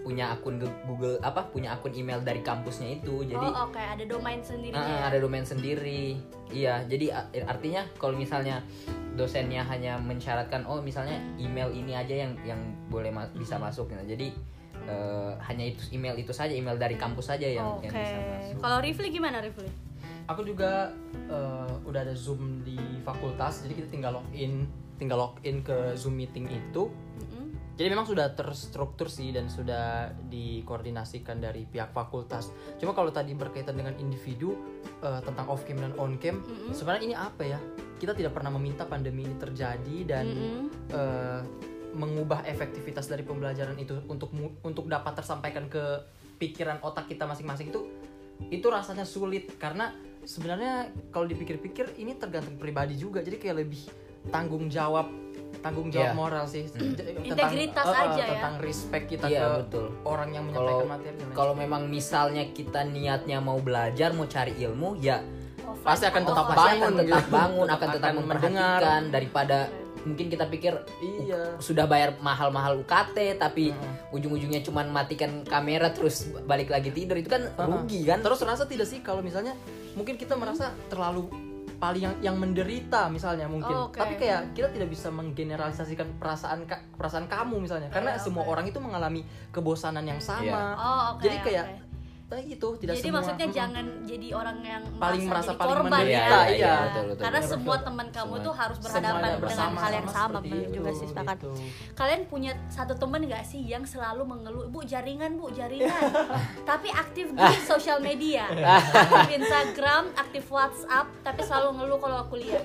punya 0.00 0.30
akun 0.30 0.62
Google 0.86 1.18
apa 1.18 1.42
punya 1.44 1.74
akun 1.74 1.90
email 1.90 2.22
dari 2.22 2.38
kampusnya 2.38 2.94
itu 2.96 3.26
jadi 3.26 3.42
oh 3.42 3.66
oke 3.66 3.74
ada 3.76 4.06
domain 4.06 4.38
sendirinya 4.38 4.78
Ah, 4.78 4.86
ya? 4.86 5.02
ada 5.10 5.18
domain 5.18 5.42
sendiri. 5.42 6.14
Iya, 6.46 6.86
jadi 6.86 7.10
a- 7.10 7.26
artinya 7.44 7.82
kalau 7.96 8.14
misalnya 8.14 8.62
dosennya 9.12 9.66
hanya 9.66 9.98
mensyaratkan 9.98 10.62
oh 10.62 10.78
misalnya 10.78 11.18
email 11.36 11.74
ini 11.74 11.90
aja 11.92 12.22
yang 12.22 12.38
yang 12.44 12.60
boleh 12.86 13.10
ma- 13.10 13.26
bisa 13.34 13.58
masuk 13.58 13.90
gitu. 13.90 14.14
Jadi 14.14 14.30
eh, 14.86 15.32
hanya 15.42 15.64
itu 15.66 15.82
email 15.90 16.14
itu 16.14 16.30
saja, 16.30 16.54
email 16.54 16.78
dari 16.78 16.94
kampus 16.94 17.26
saja 17.26 17.42
yang 17.42 17.66
oke 17.74 17.82
yang 17.82 17.90
bisa 17.90 18.16
masuk. 18.30 18.62
kalau 18.62 18.78
Rifli 18.78 19.10
gimana 19.10 19.42
Rifli 19.42 19.66
Aku 20.26 20.42
juga 20.42 20.90
eh, 21.30 21.74
udah 21.86 22.00
ada 22.02 22.14
Zoom 22.18 22.66
di 22.66 22.78
fakultas, 23.06 23.62
jadi 23.62 23.78
kita 23.78 23.88
tinggal 23.94 24.18
login, 24.18 24.66
tinggal 24.98 25.18
login 25.22 25.62
ke 25.62 25.94
Zoom 25.94 26.18
meeting 26.18 26.50
itu. 26.50 26.90
Mm-mm. 26.90 27.46
Jadi 27.76 27.92
memang 27.92 28.08
sudah 28.08 28.32
terstruktur 28.32 29.06
sih 29.06 29.30
dan 29.36 29.52
sudah 29.52 30.08
dikoordinasikan 30.32 31.38
dari 31.38 31.68
pihak 31.68 31.92
fakultas. 31.92 32.50
Cuma 32.80 32.96
kalau 32.96 33.12
tadi 33.12 33.36
berkaitan 33.36 33.78
dengan 33.78 33.94
individu 34.02 34.58
eh, 35.04 35.20
tentang 35.22 35.46
off 35.46 35.62
cam 35.62 35.78
dan 35.78 35.94
on 35.94 36.18
cam, 36.18 36.42
Mm-mm. 36.42 36.74
sebenarnya 36.74 37.02
ini 37.06 37.14
apa 37.14 37.42
ya? 37.46 37.60
Kita 37.96 38.12
tidak 38.12 38.34
pernah 38.34 38.50
meminta 38.50 38.82
pandemi 38.82 39.22
ini 39.22 39.36
terjadi 39.38 39.96
dan 40.10 40.26
Mm-mm. 40.26 40.64
eh, 40.90 41.40
mengubah 41.96 42.44
efektivitas 42.44 43.08
dari 43.08 43.24
pembelajaran 43.24 43.78
itu 43.80 43.96
untuk 44.10 44.28
untuk 44.60 44.84
dapat 44.84 45.16
tersampaikan 45.16 45.70
ke 45.70 46.04
pikiran 46.36 46.82
otak 46.84 47.08
kita 47.08 47.24
masing-masing 47.24 47.72
itu 47.72 47.88
itu 48.52 48.68
rasanya 48.68 49.08
sulit 49.08 49.56
karena 49.56 49.96
sebenarnya 50.26 50.74
kalau 51.08 51.24
dipikir-pikir 51.24 51.96
ini 51.96 52.12
tergantung 52.12 52.56
pribadi 52.56 52.94
juga 52.94 53.22
jadi 53.22 53.38
kayak 53.38 53.56
lebih 53.58 53.82
tanggung 54.26 54.66
jawab 54.66 55.06
tanggung 55.56 55.88
jawab 55.88 56.10
Iya. 56.10 56.18
moral 56.18 56.44
sih 56.44 56.66
tentang 56.66 57.22
Integritas 57.24 57.86
eh, 57.86 57.96
aja 58.04 58.18
ya. 58.18 58.26
tentang 58.28 58.54
respect 58.58 59.04
kita 59.08 59.24
Iya, 59.24 59.40
ke 59.40 59.50
betul. 59.62 59.86
orang 60.04 60.30
yang 60.30 60.44
menyampaikan 60.44 60.88
materi 60.88 61.08
dan 61.08 61.24
lain 61.24 61.32
kalau 61.32 61.54
memang 61.54 61.82
misalnya 61.86 62.44
kita 62.48 62.80
niatnya 62.84 63.38
mau 63.40 63.58
belajar, 63.58 64.10
mau 64.10 64.26
cari 64.26 64.52
ilmu, 64.58 64.98
ya 64.98 65.22
Offline 65.58 65.82
Pasti 65.84 66.04
akan 66.04 66.22
tetap 66.22 66.44
offline. 66.44 66.56
pasti 66.56 66.66
bangun 66.76 66.86
akan 66.86 67.00
tetap 67.00 67.22
gitu. 67.22 67.32
bangun, 67.32 67.66
akan 67.66 67.72
Akan 67.72 67.88
tetap 67.88 68.10
mendengar. 68.12 68.20
memperhatikan 68.20 69.02
daripada 69.08 69.58
mungkin 70.06 70.26
kita 70.28 70.46
pikir 70.46 70.72
iya 71.02 71.58
sudah 71.58 71.84
bayar 71.84 72.14
mahal-mahal 72.16 72.78
UKT 72.80 73.36
tapi 73.36 73.74
ujung-ujungnya 74.08 74.62
cuman 74.62 74.88
matikan 74.88 75.42
kamera 75.42 75.90
terus 75.90 76.16
balik 76.40 76.70
lagi 76.70 76.88
tidur 76.88 77.16
itu 77.16 77.26
kan 77.26 77.50
rugi 77.58 78.06
kan 78.06 78.22
terus 78.22 78.38
rasa 78.40 78.64
tidak 78.64 78.86
sih 78.86 79.02
kalau 79.02 79.20
misalnya 79.20 79.58
mungkin 79.92 80.14
kita 80.14 80.32
merasa 80.32 80.70
terlalu 80.86 81.26
paling 81.76 82.00
yang 82.00 82.14
yang 82.22 82.36
menderita 82.36 83.04
misalnya 83.06 83.44
mungkin 83.46 83.68
Oh, 83.68 83.92
oke. 83.92 83.98
tapi 83.98 84.16
kayak 84.16 84.54
kita 84.54 84.70
tidak 84.70 84.88
bisa 84.88 85.12
menggeneralisasikan 85.12 86.08
perasaan 86.16 86.64
ka- 86.64 86.80
perasaan 86.90 87.26
kamu 87.26 87.60
misalnya 87.60 87.92
karena 87.92 88.16
Iya, 88.16 88.22
semua 88.22 88.48
orang 88.48 88.64
itu 88.64 88.80
mengalami 88.80 89.20
kebosanan 89.50 90.00
yang 90.02 90.16
sama 90.16 90.40
Iya. 90.40 90.56
Oh, 90.72 91.02
oke. 91.12 91.20
jadi 91.20 91.36
kayak 91.38 91.64
oke. 91.68 91.85
Eh, 92.28 92.42
itu 92.48 92.68
tidak 92.76 92.90
Jadi 92.92 93.06
semua 93.06 93.16
maksudnya 93.16 93.46
Mm-mm. 93.46 93.54
jangan 93.54 93.84
jadi 94.02 94.28
orang 94.32 94.58
yang 94.60 94.82
Paling 94.96 95.22
merasa 95.24 95.46
jadi 95.46 95.56
paling 95.56 95.70
korban 95.70 95.90
menderita, 95.94 96.38
ya. 96.42 96.50
iya, 96.50 96.74
betul, 96.82 97.04
betul, 97.06 97.22
Karena 97.22 97.38
betul. 97.38 97.52
semua 97.54 97.76
teman 97.78 98.06
kamu 98.08 98.26
Semua- 98.28 98.42
tuh 98.42 98.54
harus 98.56 98.78
berhadapan 98.80 99.20
dengan 99.38 99.70
hal 99.76 99.92
yang 99.92 100.08
sama, 100.10 100.38
benar 100.40 100.66
juga 100.68 100.90
itu, 100.90 100.98
sih 100.98 101.06
sepakat. 101.06 101.36
gitu. 101.36 101.48
Kalian 101.94 102.20
punya 102.26 102.52
satu 102.68 102.92
temen 102.92 103.20
nggak 103.22 103.44
sih 103.44 103.62
yang 103.64 103.84
selalu 103.84 104.22
mengeluh, 104.24 104.66
bu 104.66 104.82
jaringan 104.82 105.30
bu 105.34 105.46
jaringan, 105.50 106.02
tapi 106.70 106.88
aktif 106.88 107.30
di 107.30 107.46
sosial 107.62 107.98
media, 108.00 108.50
aktif 108.50 109.38
Instagram, 109.38 110.02
aktif 110.16 110.44
WhatsApp, 110.48 111.06
tapi 111.22 111.40
selalu 111.40 111.78
ngeluh 111.78 111.98
kalau 112.00 112.26
kuliah. 112.26 112.62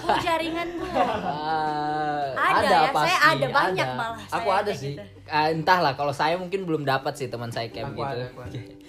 Bu 0.00 0.10
jaringan 0.26 0.68
bu, 0.74 0.86
Ah, 0.90 2.34
Ada 2.34 2.66
ya, 2.66 2.90
saya 2.90 3.16
ada 3.30 3.46
pasti, 3.46 3.54
banyak 3.54 3.88
malah 3.90 4.18
aku 4.18 4.26
saya 4.42 4.58
ada 4.58 4.72
sih 4.72 4.92
gitu. 4.92 5.02
Ah, 5.24 5.48
entahlah 5.48 5.94
kalau 5.94 6.10
saya 6.10 6.34
mungkin 6.34 6.66
belum 6.66 6.82
dapat 6.84 7.14
sih 7.14 7.26
teman 7.26 7.48
saya 7.48 7.68
kayak 7.68 7.90
aku 7.90 8.02
ada, 8.02 8.26
aku 8.28 8.42
ada. 8.42 8.58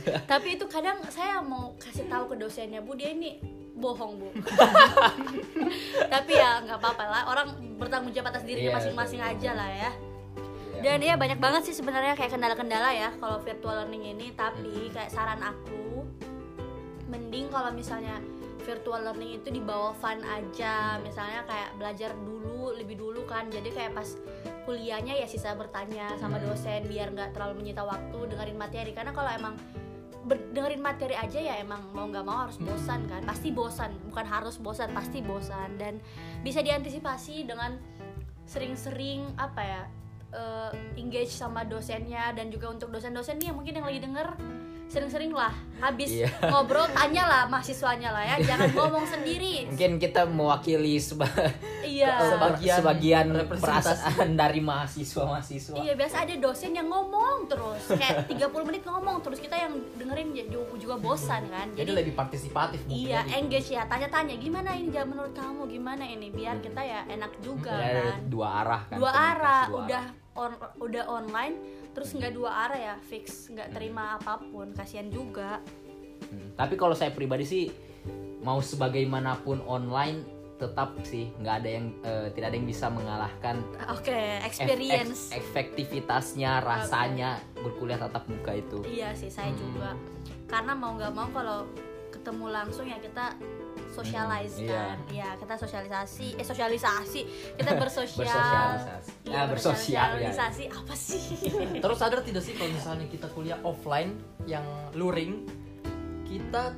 tapi 0.30 0.56
itu 0.56 0.64
kadang 0.66 0.98
saya 1.08 1.40
mau 1.40 1.74
kasih 1.76 2.06
tahu 2.06 2.30
ke 2.30 2.36
dosennya 2.36 2.80
bu 2.80 2.92
dia 2.92 3.10
ini 3.10 3.38
bohong 3.72 4.14
bu. 4.14 4.28
Tapi 6.12 6.32
ya 6.32 6.60
nggak 6.60 6.78
apa-apa 6.78 7.04
lah 7.04 7.22
orang 7.26 7.48
bertanggung 7.76 8.12
jawab 8.12 8.30
atas 8.30 8.44
dirinya 8.44 8.70
Iya, 8.70 8.76
masing-masing 8.78 9.20
aja 9.20 9.50
lah 9.52 9.70
ya. 9.70 9.90
Iya. 10.72 10.82
dan 10.82 10.98
ya 11.00 11.14
banyak 11.14 11.38
banget 11.38 11.62
sih 11.64 11.74
sebenarnya 11.74 12.12
kayak 12.12 12.30
kendala-kendala 12.30 12.90
ya 12.90 13.10
kalau 13.16 13.38
virtual 13.38 13.74
learning 13.76 14.02
ini. 14.08 14.30
Tapi 14.34 14.66
Hmm. 14.66 14.92
kayak 14.92 15.10
saran 15.10 15.38
aku 15.38 16.02
mending 17.06 17.46
kalau 17.48 17.70
misalnya 17.70 18.18
virtual 18.62 18.98
learning 19.00 19.38
itu 19.38 19.48
dibawa 19.50 19.94
fun 19.94 20.18
aja. 20.20 20.98
Misalnya 20.98 21.42
kayak 21.44 21.74
belajar 21.76 22.10
dulu 22.14 22.74
lebih 22.74 22.94
dulu 22.94 23.22
kan. 23.24 23.46
Jadi 23.46 23.70
kayak 23.70 23.94
pas 23.94 24.14
kuliahnya 24.62 25.16
ya 25.16 25.26
sisa 25.26 25.54
bertanya 25.54 26.14
sama 26.16 26.38
Hmm. 26.38 26.46
dosen 26.46 26.86
biar 26.86 27.10
nggak 27.10 27.30
terlalu 27.32 27.62
menyita 27.62 27.82
waktu 27.82 28.18
dengerin 28.28 28.58
materi. 28.58 28.90
Karena 28.90 29.10
kalau 29.10 29.30
emang 29.30 29.54
dengerin 30.28 30.82
materi 30.82 31.18
aja 31.18 31.38
ya 31.38 31.58
emang 31.58 31.90
mau 31.90 32.06
nggak 32.06 32.24
mau 32.24 32.46
harus 32.46 32.58
bosan 32.58 33.06
kan. 33.10 33.22
Pasti 33.26 33.50
bosan 33.50 33.90
bukan 34.10 34.26
harus 34.26 34.56
bosan 34.58 34.90
pasti 34.94 35.18
bosan. 35.22 35.78
Dan 35.78 35.98
bisa 36.46 36.62
diantisipasi 36.62 37.46
dengan 37.46 37.78
sering-sering 38.46 39.34
apa 39.38 39.62
ya 39.62 39.82
eh, 40.34 40.70
engage 40.98 41.30
sama 41.30 41.62
dosennya 41.62 42.34
dan 42.34 42.50
juga 42.50 42.72
untuk 42.72 42.90
dosen-dosen 42.90 43.38
nih 43.38 43.52
yang 43.52 43.56
mungkin 43.56 43.74
yang 43.78 43.86
lagi 43.86 44.00
denger 44.02 44.28
sering-sering 44.86 45.30
lah. 45.30 45.50
Habis 45.76 46.10
Iya. 46.16 46.30
ngobrol 46.44 46.86
tanya 46.88 47.24
lah 47.24 47.42
mahasiswanya 47.46 48.08
lah 48.08 48.22
ya. 48.24 48.36
Jangan 48.44 48.70
ngomong 48.76 49.02
sendiri. 49.04 49.66
Mungkin 49.66 49.96
kita 49.96 50.24
mewakili 50.24 50.96
seba- 50.96 51.26
iya. 51.82 52.18
Sebagian 52.30 52.76
sebagian 52.78 53.26
representasi. 53.32 53.88
perasaan 53.88 54.28
dari 54.32 54.60
mahasiswa-mahasiswa. 54.60 55.74
Iya 55.76 55.92
biasa 55.92 56.16
ada 56.20 56.34
dosen 56.36 56.70
yang 56.70 56.86
ngomong 56.86 57.46
terus. 57.46 57.82
Kayak 57.90 58.28
30 58.28 58.38
menit 58.64 58.82
ngomong 58.82 59.16
terus 59.20 59.38
kita 59.38 59.56
yang 59.56 59.72
dengerin 59.94 60.28
juga, 60.44 60.74
juga 60.76 60.94
bosan 60.96 61.42
kan. 61.48 61.66
Jadi 61.68 61.80
jadi 61.82 61.90
lebih 61.98 62.14
partisipatif 62.14 62.80
mungkin 62.82 63.02
iya 63.04 63.20
jadi. 63.22 63.38
engage 63.38 63.68
ya. 63.70 63.82
Tanya-tanya 63.84 64.34
gimana 64.36 64.70
ini 64.72 64.88
jam 64.88 65.06
menurut 65.06 65.32
kamu 65.32 65.66
gimana 65.68 66.04
ini? 66.04 66.28
Biar 66.28 66.58
kita 66.58 66.78
ya 66.78 67.02
enak 67.06 67.32
juga 67.40 67.72
Ada 67.72 68.00
kan. 68.08 68.18
dua 68.28 68.48
arah 68.56 68.80
kan 68.86 68.96
dua 68.96 69.10
arah. 69.10 69.62
dua 69.66 69.78
udah 69.80 70.02
on, 70.32 70.52
udah 70.78 71.04
online 71.10 71.54
terus 71.92 72.10
nggak 72.10 72.32
dua 72.32 72.50
arah 72.66 72.78
ya 72.78 72.94
fix 72.98 73.48
nggak 73.48 73.70
terima 73.70 74.16
apa 74.16 74.40
pun 74.42 74.72
kasihan 74.72 75.08
juga. 75.08 75.60
Hmm, 76.24 76.54
Tapi 76.54 76.74
kalau 76.74 76.92
saya 76.92 77.10
pribadi 77.10 77.44
sih 77.44 77.64
mau 78.40 78.58
sebagaimanapun 78.58 79.62
online 79.62 80.24
tetap 80.56 80.94
sih 81.02 81.26
nggak 81.36 81.54
ada 81.58 81.68
yang 81.68 81.86
eh, 82.00 82.26
tidak 82.30 82.46
ada 82.48 82.56
yang 82.56 82.68
bisa 82.68 82.86
mengalahkan 82.86 83.56
oke 83.88 84.06
ef- 84.06 84.46
experience. 84.46 85.28
ef- 85.28 85.42
efektivitasnya 85.42 86.62
rasanya 86.62 87.30
berkuliah 87.56 87.98
tatap 87.98 88.24
muka 88.26 88.54
itu. 88.54 88.78
iya 88.86 89.10
sih 89.12 89.26
saya 89.26 89.50
Hmm. 89.50 89.58
juga. 89.58 89.90
Karena 90.46 90.72
mau 90.72 90.94
nggak 90.94 91.12
mau 91.12 91.28
kalau 91.28 91.66
ketemu 92.08 92.46
langsung 92.46 92.86
ya 92.86 92.96
kita 92.96 93.34
socialize 93.92 94.54
Hmm, 94.54 94.64
iya. 94.64 94.80
kan 94.82 94.96
ya 95.06 95.28
kita 95.36 95.54
sosialisasi 95.56 96.26
eh 96.34 96.44
sosialisasi 96.44 97.20
kita 97.54 97.72
bersosial 97.82 98.24
Bersosialisasi. 98.24 99.10
Iya, 99.22 99.34
Ah, 99.34 99.46
bersosial, 99.46 100.08
ya. 100.10 100.28
bersosialisasi 100.28 100.64
apa 100.68 100.94
sih 100.94 101.22
Terus 101.82 101.96
sadar 101.96 102.20
tidak 102.20 102.40
sih 102.40 102.52
kalau 102.52 102.70
misalnya 102.70 103.06
kita 103.06 103.26
kuliah 103.28 103.60
offline 103.62 104.16
yang 104.44 104.64
luring, 104.92 105.44
kita 106.24 106.72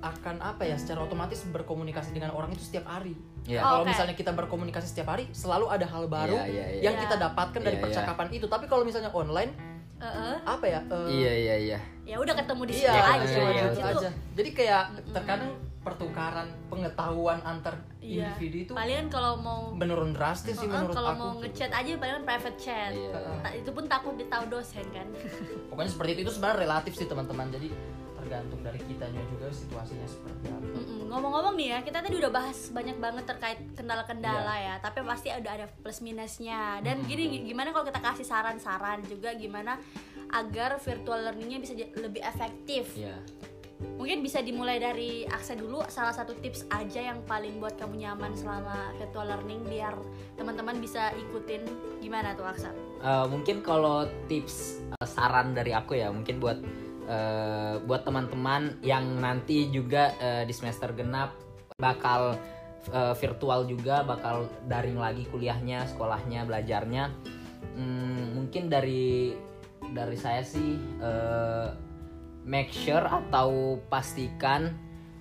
akan 0.00 0.40
apa 0.40 0.64
ya 0.64 0.74
secara 0.74 1.00
otomatis 1.00 1.44
berkomunikasi 1.46 2.10
dengan 2.10 2.32
orang 2.32 2.48
itu 2.50 2.64
setiap 2.64 2.88
hari. 2.88 3.12
Iya. 3.44 3.60
Kalau 3.60 3.84
Oke. 3.84 3.92
misalnya 3.92 4.14
kita 4.14 4.32
berkomunikasi 4.32 4.86
setiap 4.88 5.12
hari, 5.12 5.28
selalu 5.30 5.68
ada 5.68 5.84
hal 5.84 6.08
baru 6.08 6.36
Iya, 6.36 6.44
iya, 6.46 6.66
iya. 6.70 6.80
yang 6.82 6.94
Iya. 6.96 7.02
kita 7.02 7.14
dapatkan 7.20 7.60
dari 7.60 7.76
Iya, 7.76 7.80
iya. 7.80 7.84
percakapan 7.84 8.26
itu. 8.32 8.46
Tapi 8.46 8.64
kalau 8.64 8.82
misalnya 8.82 9.12
online, 9.12 9.52
Heeh. 9.98 10.34
apa 10.40 10.64
ya? 10.64 10.80
eh, 10.82 11.08
Iya 11.10 11.32
iya 11.36 11.56
iya. 11.58 11.78
ya 12.06 12.16
udah 12.16 12.32
ketemu 12.32 12.62
di 12.64 12.72
situ 12.74 12.88
Iya, 12.88 12.96
aja 12.96 13.20
iya, 13.20 13.62
gitu 13.68 13.76
Itu- 13.76 14.00
aja. 14.00 14.10
Jadi 14.34 14.50
kayak 14.50 14.82
terkadang 15.12 15.52
pertukaran 15.80 16.44
pengetahuan 16.68 17.40
antar 17.40 17.80
iya. 17.98 18.36
individu 18.36 18.56
itu 18.62 18.72
palingan 18.76 19.08
kalau 19.08 19.40
mau 19.40 19.72
menurun 19.72 20.12
drastis 20.12 20.52
sih 20.54 20.68
menurut 20.68 20.92
kalau 20.92 21.10
aku. 21.10 21.18
mau 21.18 21.30
ngechat 21.40 21.72
aja 21.72 21.96
palingan 21.96 22.22
private 22.22 22.58
chat 22.58 22.92
Iya. 22.92 23.40
Ta- 23.40 23.56
itu 23.56 23.70
pun 23.70 23.84
takut 23.86 24.12
ditahu 24.12 24.44
dosen 24.46 24.84
kan 24.90 25.08
Pokoknya 25.72 25.88
seperti 25.88 26.10
itu, 26.12 26.20
itu 26.22 26.32
sebenarnya 26.34 26.58
relatif 26.60 26.92
sih 26.92 27.06
teman-teman. 27.06 27.48
Jadi 27.48 27.68
tergantung 28.12 28.60
dari 28.60 28.76
kitanya 28.78 29.22
juga 29.26 29.48
situasinya 29.48 30.04
seperti 30.04 30.44
apa. 30.46 30.66
Ngomong-ngomong 31.08 31.54
nih 31.56 31.68
ya 31.70 31.78
kita 31.80 31.98
tadi 31.98 32.14
udah 32.14 32.28
bahas 32.30 32.58
banyak 32.68 32.96
banget 32.96 33.24
terkait 33.24 33.58
kendala-kendala 33.72 34.52
Iya. 34.52 34.66
ya 34.68 34.74
tapi 34.78 35.00
pasti 35.00 35.28
ada 35.30 35.48
ada 35.50 35.66
plus 35.72 35.98
minusnya 36.00 36.78
dan 36.78 37.00
gini 37.02 37.40
gimana 37.42 37.72
kalau 37.72 37.82
kita 37.82 37.98
kasih 37.98 38.22
saran-saran 38.22 39.00
juga 39.04 39.32
gimana 39.32 39.80
agar 40.28 40.76
virtual 40.76 41.24
learningnya 41.24 41.58
bisa 41.58 41.72
lebih 41.96 42.20
efektif 42.20 42.92
Iya. 42.92 43.16
Mungkin 44.00 44.20
bisa 44.20 44.40
dimulai 44.44 44.80
dari 44.80 45.24
Aksa 45.28 45.56
dulu. 45.56 45.84
Salah 45.88 46.12
satu 46.12 46.36
tips 46.36 46.68
aja 46.72 47.12
yang 47.12 47.20
paling 47.24 47.60
buat 47.60 47.76
kamu 47.80 48.00
nyaman 48.00 48.32
selama 48.36 48.92
virtual 48.96 49.28
learning 49.28 49.60
biar 49.68 49.96
teman-teman 50.36 50.76
bisa 50.80 51.12
ikutin. 51.16 51.64
Gimana 52.00 52.36
tuh 52.36 52.48
Aksa? 52.48 52.70
Eh, 53.00 53.26
mungkin 53.28 53.64
kalau 53.64 54.04
tips 54.28 54.84
eh, 55.00 55.08
saran 55.08 55.56
dari 55.56 55.72
aku 55.72 55.96
ya 55.96 56.12
mungkin 56.12 56.36
buat 56.40 56.58
eh, 57.08 57.74
buat 57.84 58.04
teman-teman 58.04 58.80
yang 58.84 59.04
nanti 59.20 59.68
juga 59.72 60.12
eh, 60.20 60.44
di 60.44 60.52
semester 60.52 60.92
genap 60.92 61.36
bakal 61.80 62.36
eh, 62.92 63.14
virtual 63.16 63.64
juga 63.64 64.04
bakal 64.04 64.48
daring 64.68 65.00
lagi 65.00 65.24
kuliahnya 65.28 65.88
sekolahnya 65.88 66.44
belajarnya. 66.44 67.04
Hmm, 67.76 68.36
mungkin 68.36 68.68
dari 68.68 69.32
dari 69.92 70.16
saya 70.20 70.44
sih 70.44 70.76
eh, 71.00 71.89
make 72.50 72.74
sure 72.74 73.06
atau 73.06 73.78
pastikan 73.86 74.74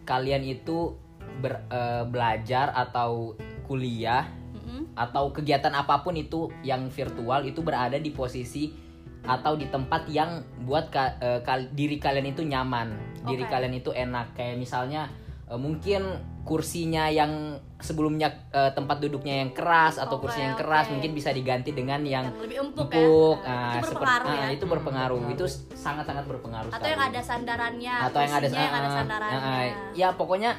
kalian 0.09 0.41
itu 0.41 0.97
ber- 1.37 1.61
eh, 1.69 2.03
belajar 2.09 2.73
atau 2.73 3.37
kuliah 3.69 4.25
Mm-mm. 4.57 4.97
atau 4.97 5.29
kegiatan 5.29 5.69
apa 5.77 6.01
pun 6.01 6.17
itu 6.17 6.49
yang 6.65 6.89
virtual 6.89 7.45
itu 7.45 7.61
berada 7.61 8.01
di 8.01 8.09
posisi 8.09 8.73
atau 9.21 9.53
di 9.53 9.69
tempat 9.69 10.09
yang 10.09 10.41
buat 10.65 10.89
ka- 10.89 11.21
eh, 11.21 11.39
kal- 11.45 11.69
diri 11.77 12.01
kalian 12.01 12.33
itu 12.33 12.41
nyaman, 12.41 12.97
diri 13.29 13.45
Oke. 13.45 13.51
kalian 13.53 13.77
itu 13.77 13.93
enak. 13.93 14.33
Kayak 14.33 14.57
misalnya 14.57 15.05
eh, 15.45 15.59
mungkin 15.59 16.17
kursinya 16.49 17.05
yang 17.07 17.29
sebelumnya 17.77 18.49
eh, 18.49 18.73
tempat 18.73 18.97
duduknya 18.97 19.39
yang 19.39 19.53
keras 19.53 19.95
atau 19.95 20.17
Oke, 20.17 20.25
kursi 20.25 20.41
yang 20.41 20.57
keras 20.57 20.89
oke. 20.89 20.97
mungkin 20.97 21.13
bisa 21.13 21.29
diganti 21.29 21.69
dengan 21.71 22.01
yang 22.01 22.25
Yang 22.27 22.41
lebih 22.41 22.57
empuk, 22.59 22.85
empuk. 22.89 23.37
ya. 23.39 23.45
Nah, 23.45 23.53
itu 23.53 23.77
seperti- 23.77 23.93
berpengaruh 23.93 24.27
ah, 24.27 24.35
ya. 24.35 24.47
itu 24.49 24.65
berpengaruh. 24.65 25.19
Itu 25.29 25.45
sangat-sangat 25.77 26.25
berpengaruh. 26.25 26.69
Atau 26.69 26.81
sekali. 26.81 26.91
yang 26.91 27.03
ada 27.05 27.21
sandarannya, 27.21 27.95
atau 28.03 28.19
yang 28.19 28.33
ada, 28.33 28.47
yang 28.49 28.57
ada 28.67 28.73
ah, 28.75 28.83
ah, 28.83 28.97
sandarannya. 28.97 29.39
ah, 29.39 29.65
ya 29.93 30.09
pokoknya 30.11 30.51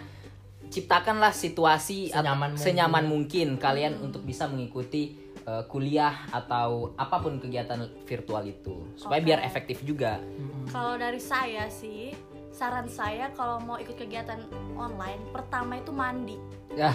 ciptakanlah 0.66 1.34
situasi 1.34 2.08
Senyaman 2.08 2.54
mungkin. 2.54 2.62
senyaman 2.62 3.04
mungkin 3.04 3.48
kalian 3.58 3.92
Hmm. 3.92 4.06
untuk 4.06 4.22
bisa 4.22 4.46
mengikuti 4.46 5.18
uh, 5.42 5.66
kuliah 5.66 6.14
atau 6.30 6.94
apa 6.94 7.18
pun 7.18 7.36
kegiatan 7.36 7.74
virtual 8.04 8.44
itu 8.44 8.86
supaya 8.94 9.18
Oke. 9.18 9.26
biar 9.26 9.40
efektif 9.42 9.82
juga. 9.82 10.22
Kalau 10.68 10.94
dari 10.94 11.18
saya 11.18 11.66
sih, 11.66 12.14
saran 12.60 12.84
saya 12.86 13.32
kalau 13.32 13.56
mau 13.58 13.80
ikut 13.80 13.96
kegiatan 13.96 14.36
online, 14.76 15.24
pertama 15.32 15.80
itu 15.80 15.88
mandi. 15.90 16.36
Ya, 16.76 16.92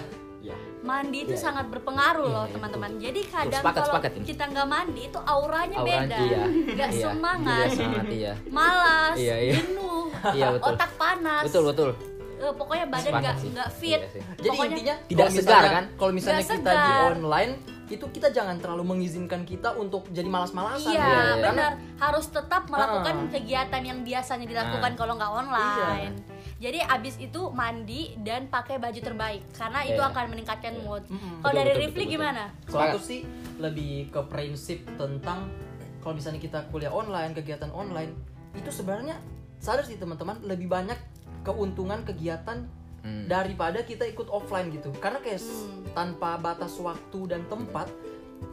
Mandi 0.86 1.26
itu 1.26 1.34
Iya, 1.34 1.42
sangat 1.42 1.74
berpengaruh 1.74 2.22
Iya, 2.22 2.36
loh 2.38 2.46
iya, 2.46 2.54
teman-teman. 2.54 2.92
Jadi 3.02 3.22
kadang 3.26 3.64
Sepakat, 3.66 3.74
kalau 3.76 3.90
sepakat 3.90 4.12
ini. 4.14 4.26
kita 4.30 4.44
nggak 4.46 4.68
mandi 4.70 5.02
itu 5.02 5.20
auranya 5.26 5.78
Aura- 5.82 5.90
beda, 5.90 6.18
iya. 6.22 6.44
nggak 6.70 6.90
Iya, 6.94 7.02
semangat, 7.02 7.66
Iya, 7.66 7.74
semangat 7.74 8.06
iya. 8.14 8.34
malas, 8.54 9.16
Iya, 9.18 9.36
iya. 9.42 9.54
jenuh, 9.58 10.06
Iya, 10.38 10.48
betul. 10.54 10.70
otak 10.70 10.92
panas, 11.02 11.44
Betul, 11.50 11.64
betul. 11.66 11.90
Eh, 12.36 12.54
pokoknya 12.54 12.86
badan 12.86 13.12
nggak 13.18 13.70
fit. 13.74 13.98
Iya 13.98 14.10
sih. 14.14 14.22
Jadi 14.22 14.48
Pokoknya- 14.48 14.70
intinya 14.70 14.96
Tidak 15.10 15.28
segar, 15.34 15.64
kan? 15.66 15.86
Kalau 15.98 16.12
misalnya 16.14 16.44
kita 16.46 16.54
di 16.54 16.62
segar. 16.78 17.02
online 17.10 17.52
itu 17.86 18.06
kita 18.10 18.34
jangan 18.34 18.58
terlalu 18.58 18.98
mengizinkan 18.98 19.46
kita 19.46 19.74
untuk 19.74 20.10
jadi 20.10 20.26
malas-malasan. 20.26 20.90
Iya, 20.90 21.00
ya. 21.00 21.06
iya. 21.06 21.44
benar. 21.44 21.72
Harus 21.96 22.26
tetap 22.28 22.66
melakukan 22.66 23.16
Ah. 23.16 23.30
kegiatan 23.30 23.82
yang 23.82 24.00
biasanya 24.02 24.46
dilakukan 24.46 24.92
Ah. 24.92 24.98
kalau 24.98 25.14
nggak 25.14 25.32
online. 25.32 26.14
Jadi 26.56 26.80
abis 26.82 27.16
itu 27.20 27.42
mandi 27.52 28.16
dan 28.18 28.48
pakai 28.48 28.80
baju 28.80 28.98
terbaik 28.98 29.44
karena 29.54 29.80
itu 29.84 30.00
Iya. 30.00 30.10
akan 30.10 30.26
meningkatkan 30.32 30.74
Iya. 30.74 30.82
mood. 30.82 31.04
Mm-mm. 31.06 31.36
Kalau 31.40 31.52
Betul, 31.52 31.60
dari 31.60 31.70
betul, 31.70 31.84
Rifli 31.84 32.00
betul. 32.02 32.14
gimana? 32.16 32.44
Kalau 32.66 32.84
aku 32.88 33.00
sih 33.00 33.20
lebih 33.56 33.92
ke 34.10 34.22
prinsip 34.26 34.80
tentang 34.96 35.40
kalau 36.00 36.14
misalnya 36.14 36.38
kita 36.38 36.60
kuliah 36.70 36.90
online, 36.90 37.34
kegiatan 37.34 37.70
online, 37.70 38.14
itu 38.54 38.70
sebenarnya 38.70 39.18
sadar 39.58 39.84
sih 39.84 39.98
teman-teman 39.98 40.38
lebih 40.42 40.66
banyak 40.66 40.98
keuntungan 41.42 42.02
kegiatan 42.02 42.66
Hmm. 43.06 43.30
daripada 43.30 43.86
kita 43.86 44.02
ikut 44.04 44.26
offline 44.28 44.74
gitu. 44.74 44.90
Karena 44.98 45.22
kayak 45.22 45.38
Hmm. 45.38 45.86
tanpa 45.94 46.42
batas 46.42 46.74
waktu 46.82 47.20
dan 47.30 47.46
tempat 47.46 47.86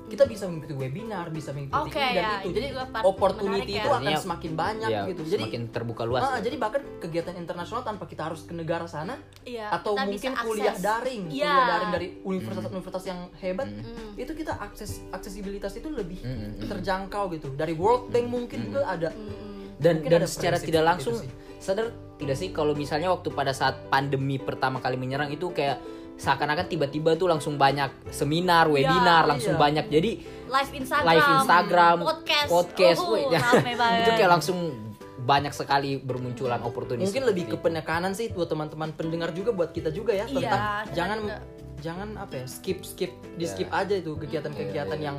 kita 0.06 0.28
bisa 0.28 0.44
mengikuti 0.44 0.76
webinar, 0.76 1.32
bisa 1.32 1.56
mengikuti 1.56 1.88
Oke, 1.88 1.96
ini 1.96 2.12
dan 2.12 2.22
ya, 2.22 2.32
itu. 2.38 2.48
Jadi 2.52 2.66
opportunity 3.02 3.72
ya. 3.72 3.80
itu 3.80 3.88
akan 3.88 4.12
semakin 4.14 4.52
banyak 4.52 4.90
Ya, 4.92 5.00
gitu. 5.08 5.22
Jadi 5.24 5.42
semakin 5.48 5.62
terbuka 5.72 6.02
luas. 6.04 6.20
ya. 6.22 6.44
jadi 6.44 6.56
bahkan 6.60 6.82
kegiatan 7.00 7.34
internasional 7.34 7.80
tanpa 7.80 8.04
kita 8.04 8.28
harus 8.28 8.44
ke 8.44 8.52
negara 8.52 8.84
sana 8.84 9.16
Iya, 9.42 9.72
atau 9.72 9.96
mungkin 9.96 10.36
kuliah 10.36 10.76
daring, 10.76 11.32
Iya. 11.32 11.48
kuliah 11.48 11.66
daring 11.66 11.90
dari 11.90 12.06
universitas-universitas 12.22 13.04
yang 13.08 13.20
hebat, 13.40 13.68
Hmm. 13.72 14.12
itu 14.14 14.32
kita 14.36 14.52
akses 14.60 15.00
aksesibilitas 15.10 15.72
itu 15.74 15.88
lebih 15.88 16.20
Mm, 16.20 16.28
mm, 16.28 16.50
mm. 16.60 16.68
terjangkau 16.68 17.24
gitu. 17.32 17.48
Dari 17.56 17.72
World 17.72 18.12
Bank 18.12 18.26
mungkin 18.28 18.68
juga 18.68 18.84
ada. 18.86 19.08
Mm-mm. 19.10 19.51
Dan 19.82 20.00
Mungkin 20.00 20.10
dan 20.14 20.30
secara 20.30 20.56
tidak 20.62 20.84
langsung 20.86 21.18
sadar 21.58 21.90
tidak 22.16 22.36
sih 22.38 22.54
kalau 22.54 22.72
misalnya 22.72 23.10
waktu 23.10 23.34
pada 23.34 23.50
saat 23.50 23.90
pandemi 23.90 24.38
pertama 24.38 24.78
kali 24.78 24.94
menyerang 24.94 25.34
itu 25.34 25.50
kayak 25.50 25.82
seakan-akan 26.14 26.70
tiba-tiba 26.70 27.18
tuh 27.18 27.26
langsung 27.26 27.58
banyak 27.58 27.90
seminar, 28.14 28.70
webinar, 28.70 29.26
langsung 29.26 29.58
iya. 29.58 29.62
banyak. 29.62 29.86
Jadi 29.90 30.10
Live 30.46 30.72
Instagram, 30.76 31.08
live 31.08 31.28
Instagram, 31.40 31.96
podcast, 32.04 32.48
podcast, 32.52 33.00
Oh, 33.02 33.16
wih, 33.16 33.24
ya. 33.32 33.40
itu 34.04 34.10
kayak 34.14 34.30
langsung 34.30 34.58
banyak 35.22 35.50
sekali 35.54 35.98
bermunculan 35.98 36.60
oportunis. 36.62 37.10
Mungkin 37.10 37.24
lebih 37.26 37.44
ke 37.50 37.56
penekanan 37.58 38.12
sih 38.12 38.30
buat 38.30 38.50
teman-teman 38.50 38.92
pendengar 38.94 39.30
juga 39.32 39.50
buat 39.54 39.70
kita 39.72 39.90
juga 39.90 40.12
ya 40.14 40.26
Iya, 40.26 40.30
tentang 40.30 40.42
kita 40.42 40.94
jangan 40.94 41.18
juga. 41.18 41.36
jangan 41.82 42.08
apa 42.20 42.34
ya 42.42 42.46
skip 42.46 42.78
skip 42.86 43.10
di 43.34 43.46
Ya. 43.46 43.50
skip 43.50 43.68
aja 43.72 43.94
itu 43.96 44.12
kegiatan-kegiatan 44.14 44.98
Iya, 44.98 45.02
iya. 45.02 45.08
yang 45.10 45.16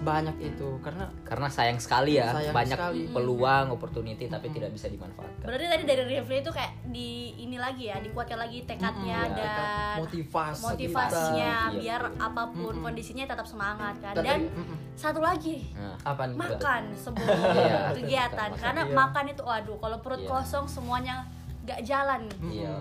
banyak 0.00 0.36
itu 0.42 0.80
karena 0.80 1.12
karena 1.22 1.46
sayang 1.46 1.76
sekali 1.76 2.16
ya 2.16 2.32
Sayang 2.32 2.52
banyak 2.52 2.74
sekali. 2.74 3.02
peluang, 3.08 3.66
opportunity 3.70 4.24
tapi 4.26 4.48
tidak 4.48 4.72
bisa 4.72 4.86
dimanfaatkan. 4.86 5.40
Berarti 5.40 5.66
tadi 5.66 5.84
dari 5.84 6.02
Rifli 6.06 6.36
itu 6.38 6.50
kayak 6.50 6.72
di 6.86 7.10
ini 7.38 7.56
lagi 7.56 7.84
ya, 7.86 7.96
dikuatkan 7.98 8.38
lagi 8.38 8.64
tekadnya 8.64 9.20
Mm-mm, 9.22 9.36
ya, 9.36 9.52
dan 9.52 10.00
motivasi 10.00 10.62
motivasinya 10.64 11.52
kita. 11.60 11.68
Iya. 11.68 11.76
biar 11.76 12.02
apa 12.16 12.42
pun 12.48 12.72
Mm-mm. 12.72 12.82
kondisinya 12.82 13.24
tetap 13.26 13.44
semangat 13.44 13.94
kan. 13.98 14.12
Kita 14.12 14.24
Dan 14.24 14.40
mm-mm. 14.48 14.76
satu 14.94 15.20
lagi 15.20 15.68
Nah, 15.72 15.96
apa 16.02 16.22
nih 16.24 16.36
makan 16.38 16.82
sebelum 16.94 17.28
Iya, 17.60 17.78
kegiatan 17.92 18.50
makan, 18.50 18.58
karena 18.58 18.82
iya. 18.82 18.94
makan 18.94 19.24
itu 19.28 19.42
waduh 19.42 19.76
kalau 19.76 19.98
perut 19.98 20.20
Iya. 20.20 20.30
kosong 20.30 20.64
semuanya 20.64 21.28
gak 21.62 21.80
jalan. 21.82 22.24
iya, 22.42 22.72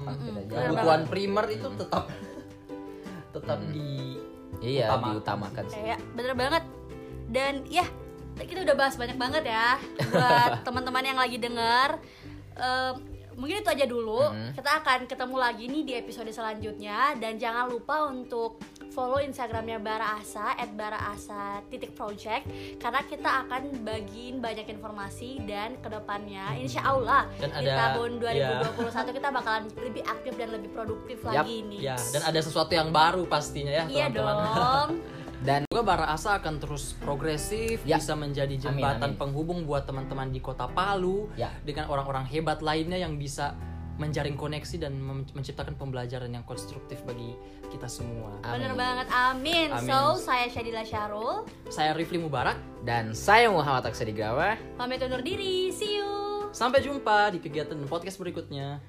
jalan. 0.48 0.72
kebutuhan 0.72 1.02
primer 1.06 1.46
itu 1.48 1.68
tetap 1.76 2.08
tetap 3.30 3.60
di 3.70 4.16
Iya, 4.60 4.90
Utamakan. 4.90 5.08
diutamakan 5.14 5.64
sih. 5.66 5.78
Kayak 5.78 6.00
bener 6.12 6.34
banget. 6.34 6.64
Dan 7.30 7.64
ya 7.70 7.86
kita 8.40 8.64
udah 8.66 8.76
bahas 8.76 8.96
banyak 8.96 9.18
banget 9.20 9.44
ya 9.52 9.78
buat 10.10 10.52
teman-teman 10.68 11.04
yang 11.06 11.20
lagi 11.20 11.38
denger. 11.38 12.00
Em, 12.60 12.94
mungkin 13.40 13.64
itu 13.64 13.70
aja 13.72 13.86
dulu. 13.88 14.32
Mhm. 14.32 14.52
Kita 14.58 14.72
akan 14.84 15.00
ketemu 15.08 15.36
lagi 15.40 15.64
nih 15.72 15.84
di 15.88 15.94
episode 15.96 16.28
selanjutnya 16.28 17.16
dan 17.16 17.40
jangan 17.40 17.72
lupa 17.72 18.08
untuk 18.12 18.60
follow 18.90 19.22
Instagramnya 19.22 19.80
Bara 19.80 20.20
Asa 20.20 20.58
@baraasa 20.76 21.64
titik 21.70 21.96
project 21.96 22.50
karena 22.82 23.00
kita 23.06 23.46
akan 23.46 23.86
bagiin 23.86 24.42
banyak 24.42 24.66
informasi 24.68 25.40
dan 25.46 25.78
ke 25.80 25.88
depannya 25.88 26.58
Insya 26.58 26.84
Allah 26.84 27.30
Dan 27.38 27.54
di 27.54 27.70
tahun 27.70 28.18
2021 28.18 29.16
kita 29.16 29.30
bakalan 29.30 29.64
lebih 29.78 30.04
aktif 30.04 30.34
dan 30.36 30.50
lebih 30.52 30.74
produktif 30.74 31.22
Yap. 31.22 31.46
lagi 31.46 31.64
nih. 31.70 31.80
ya 31.86 31.98
dan 32.12 32.22
ada 32.28 32.40
sesuatu 32.42 32.74
yang 32.74 32.90
baru 32.90 33.24
pastinya 33.30 33.72
ya 33.72 33.86
Iya 33.88 34.06
teman-teman 34.10 34.52
dong. 34.58 34.90
Dan 35.40 35.64
Semoga 35.66 35.84
Bara 35.88 36.06
Asa 36.12 36.36
akan 36.36 36.60
terus 36.60 36.92
progresif, 37.00 37.80
Ya. 37.88 37.96
bisa 37.96 38.12
menjadi 38.12 38.52
Amin, 38.52 38.64
jembatan 38.76 39.16
amin. 39.16 39.20
penghubung 39.20 39.64
buat 39.64 39.88
teman-teman 39.88 40.30
di 40.30 40.44
kota 40.44 40.68
Palu 40.68 41.32
Ya. 41.34 41.48
dengan 41.64 41.88
orang-orang 41.88 42.28
hebat 42.28 42.60
lainnya 42.60 43.00
yang 43.00 43.16
bisa 43.16 43.56
menjaring 43.96 44.36
koneksi 44.36 44.80
dan 44.80 44.96
menciptakan 45.36 45.76
pembelajaran 45.76 46.32
yang 46.32 46.44
konstruktif 46.44 47.04
bagi 47.04 47.36
kita 47.68 47.88
semua. 47.88 48.32
Bener 48.42 48.72
Amin. 48.72 48.80
banget, 48.80 49.08
amin. 49.10 49.68
Amin. 49.70 49.88
So, 49.88 50.00
saya 50.18 50.48
Syadila 50.48 50.84
Syarul, 50.84 51.44
Saya 51.68 51.92
Rifli 51.92 52.16
Mubarak, 52.16 52.56
dan 52.82 53.12
saya 53.12 53.48
Muhammad 53.48 53.88
Aksadigawa. 53.88 54.56
pamit 54.76 55.00
undur 55.00 55.20
diri. 55.20 55.72
See 55.72 56.00
you. 56.00 56.08
sampai 56.50 56.82
jumpa 56.82 57.30
di 57.30 57.40
kegiatan 57.40 57.78
podcast 57.86 58.18
berikutnya. 58.18 58.82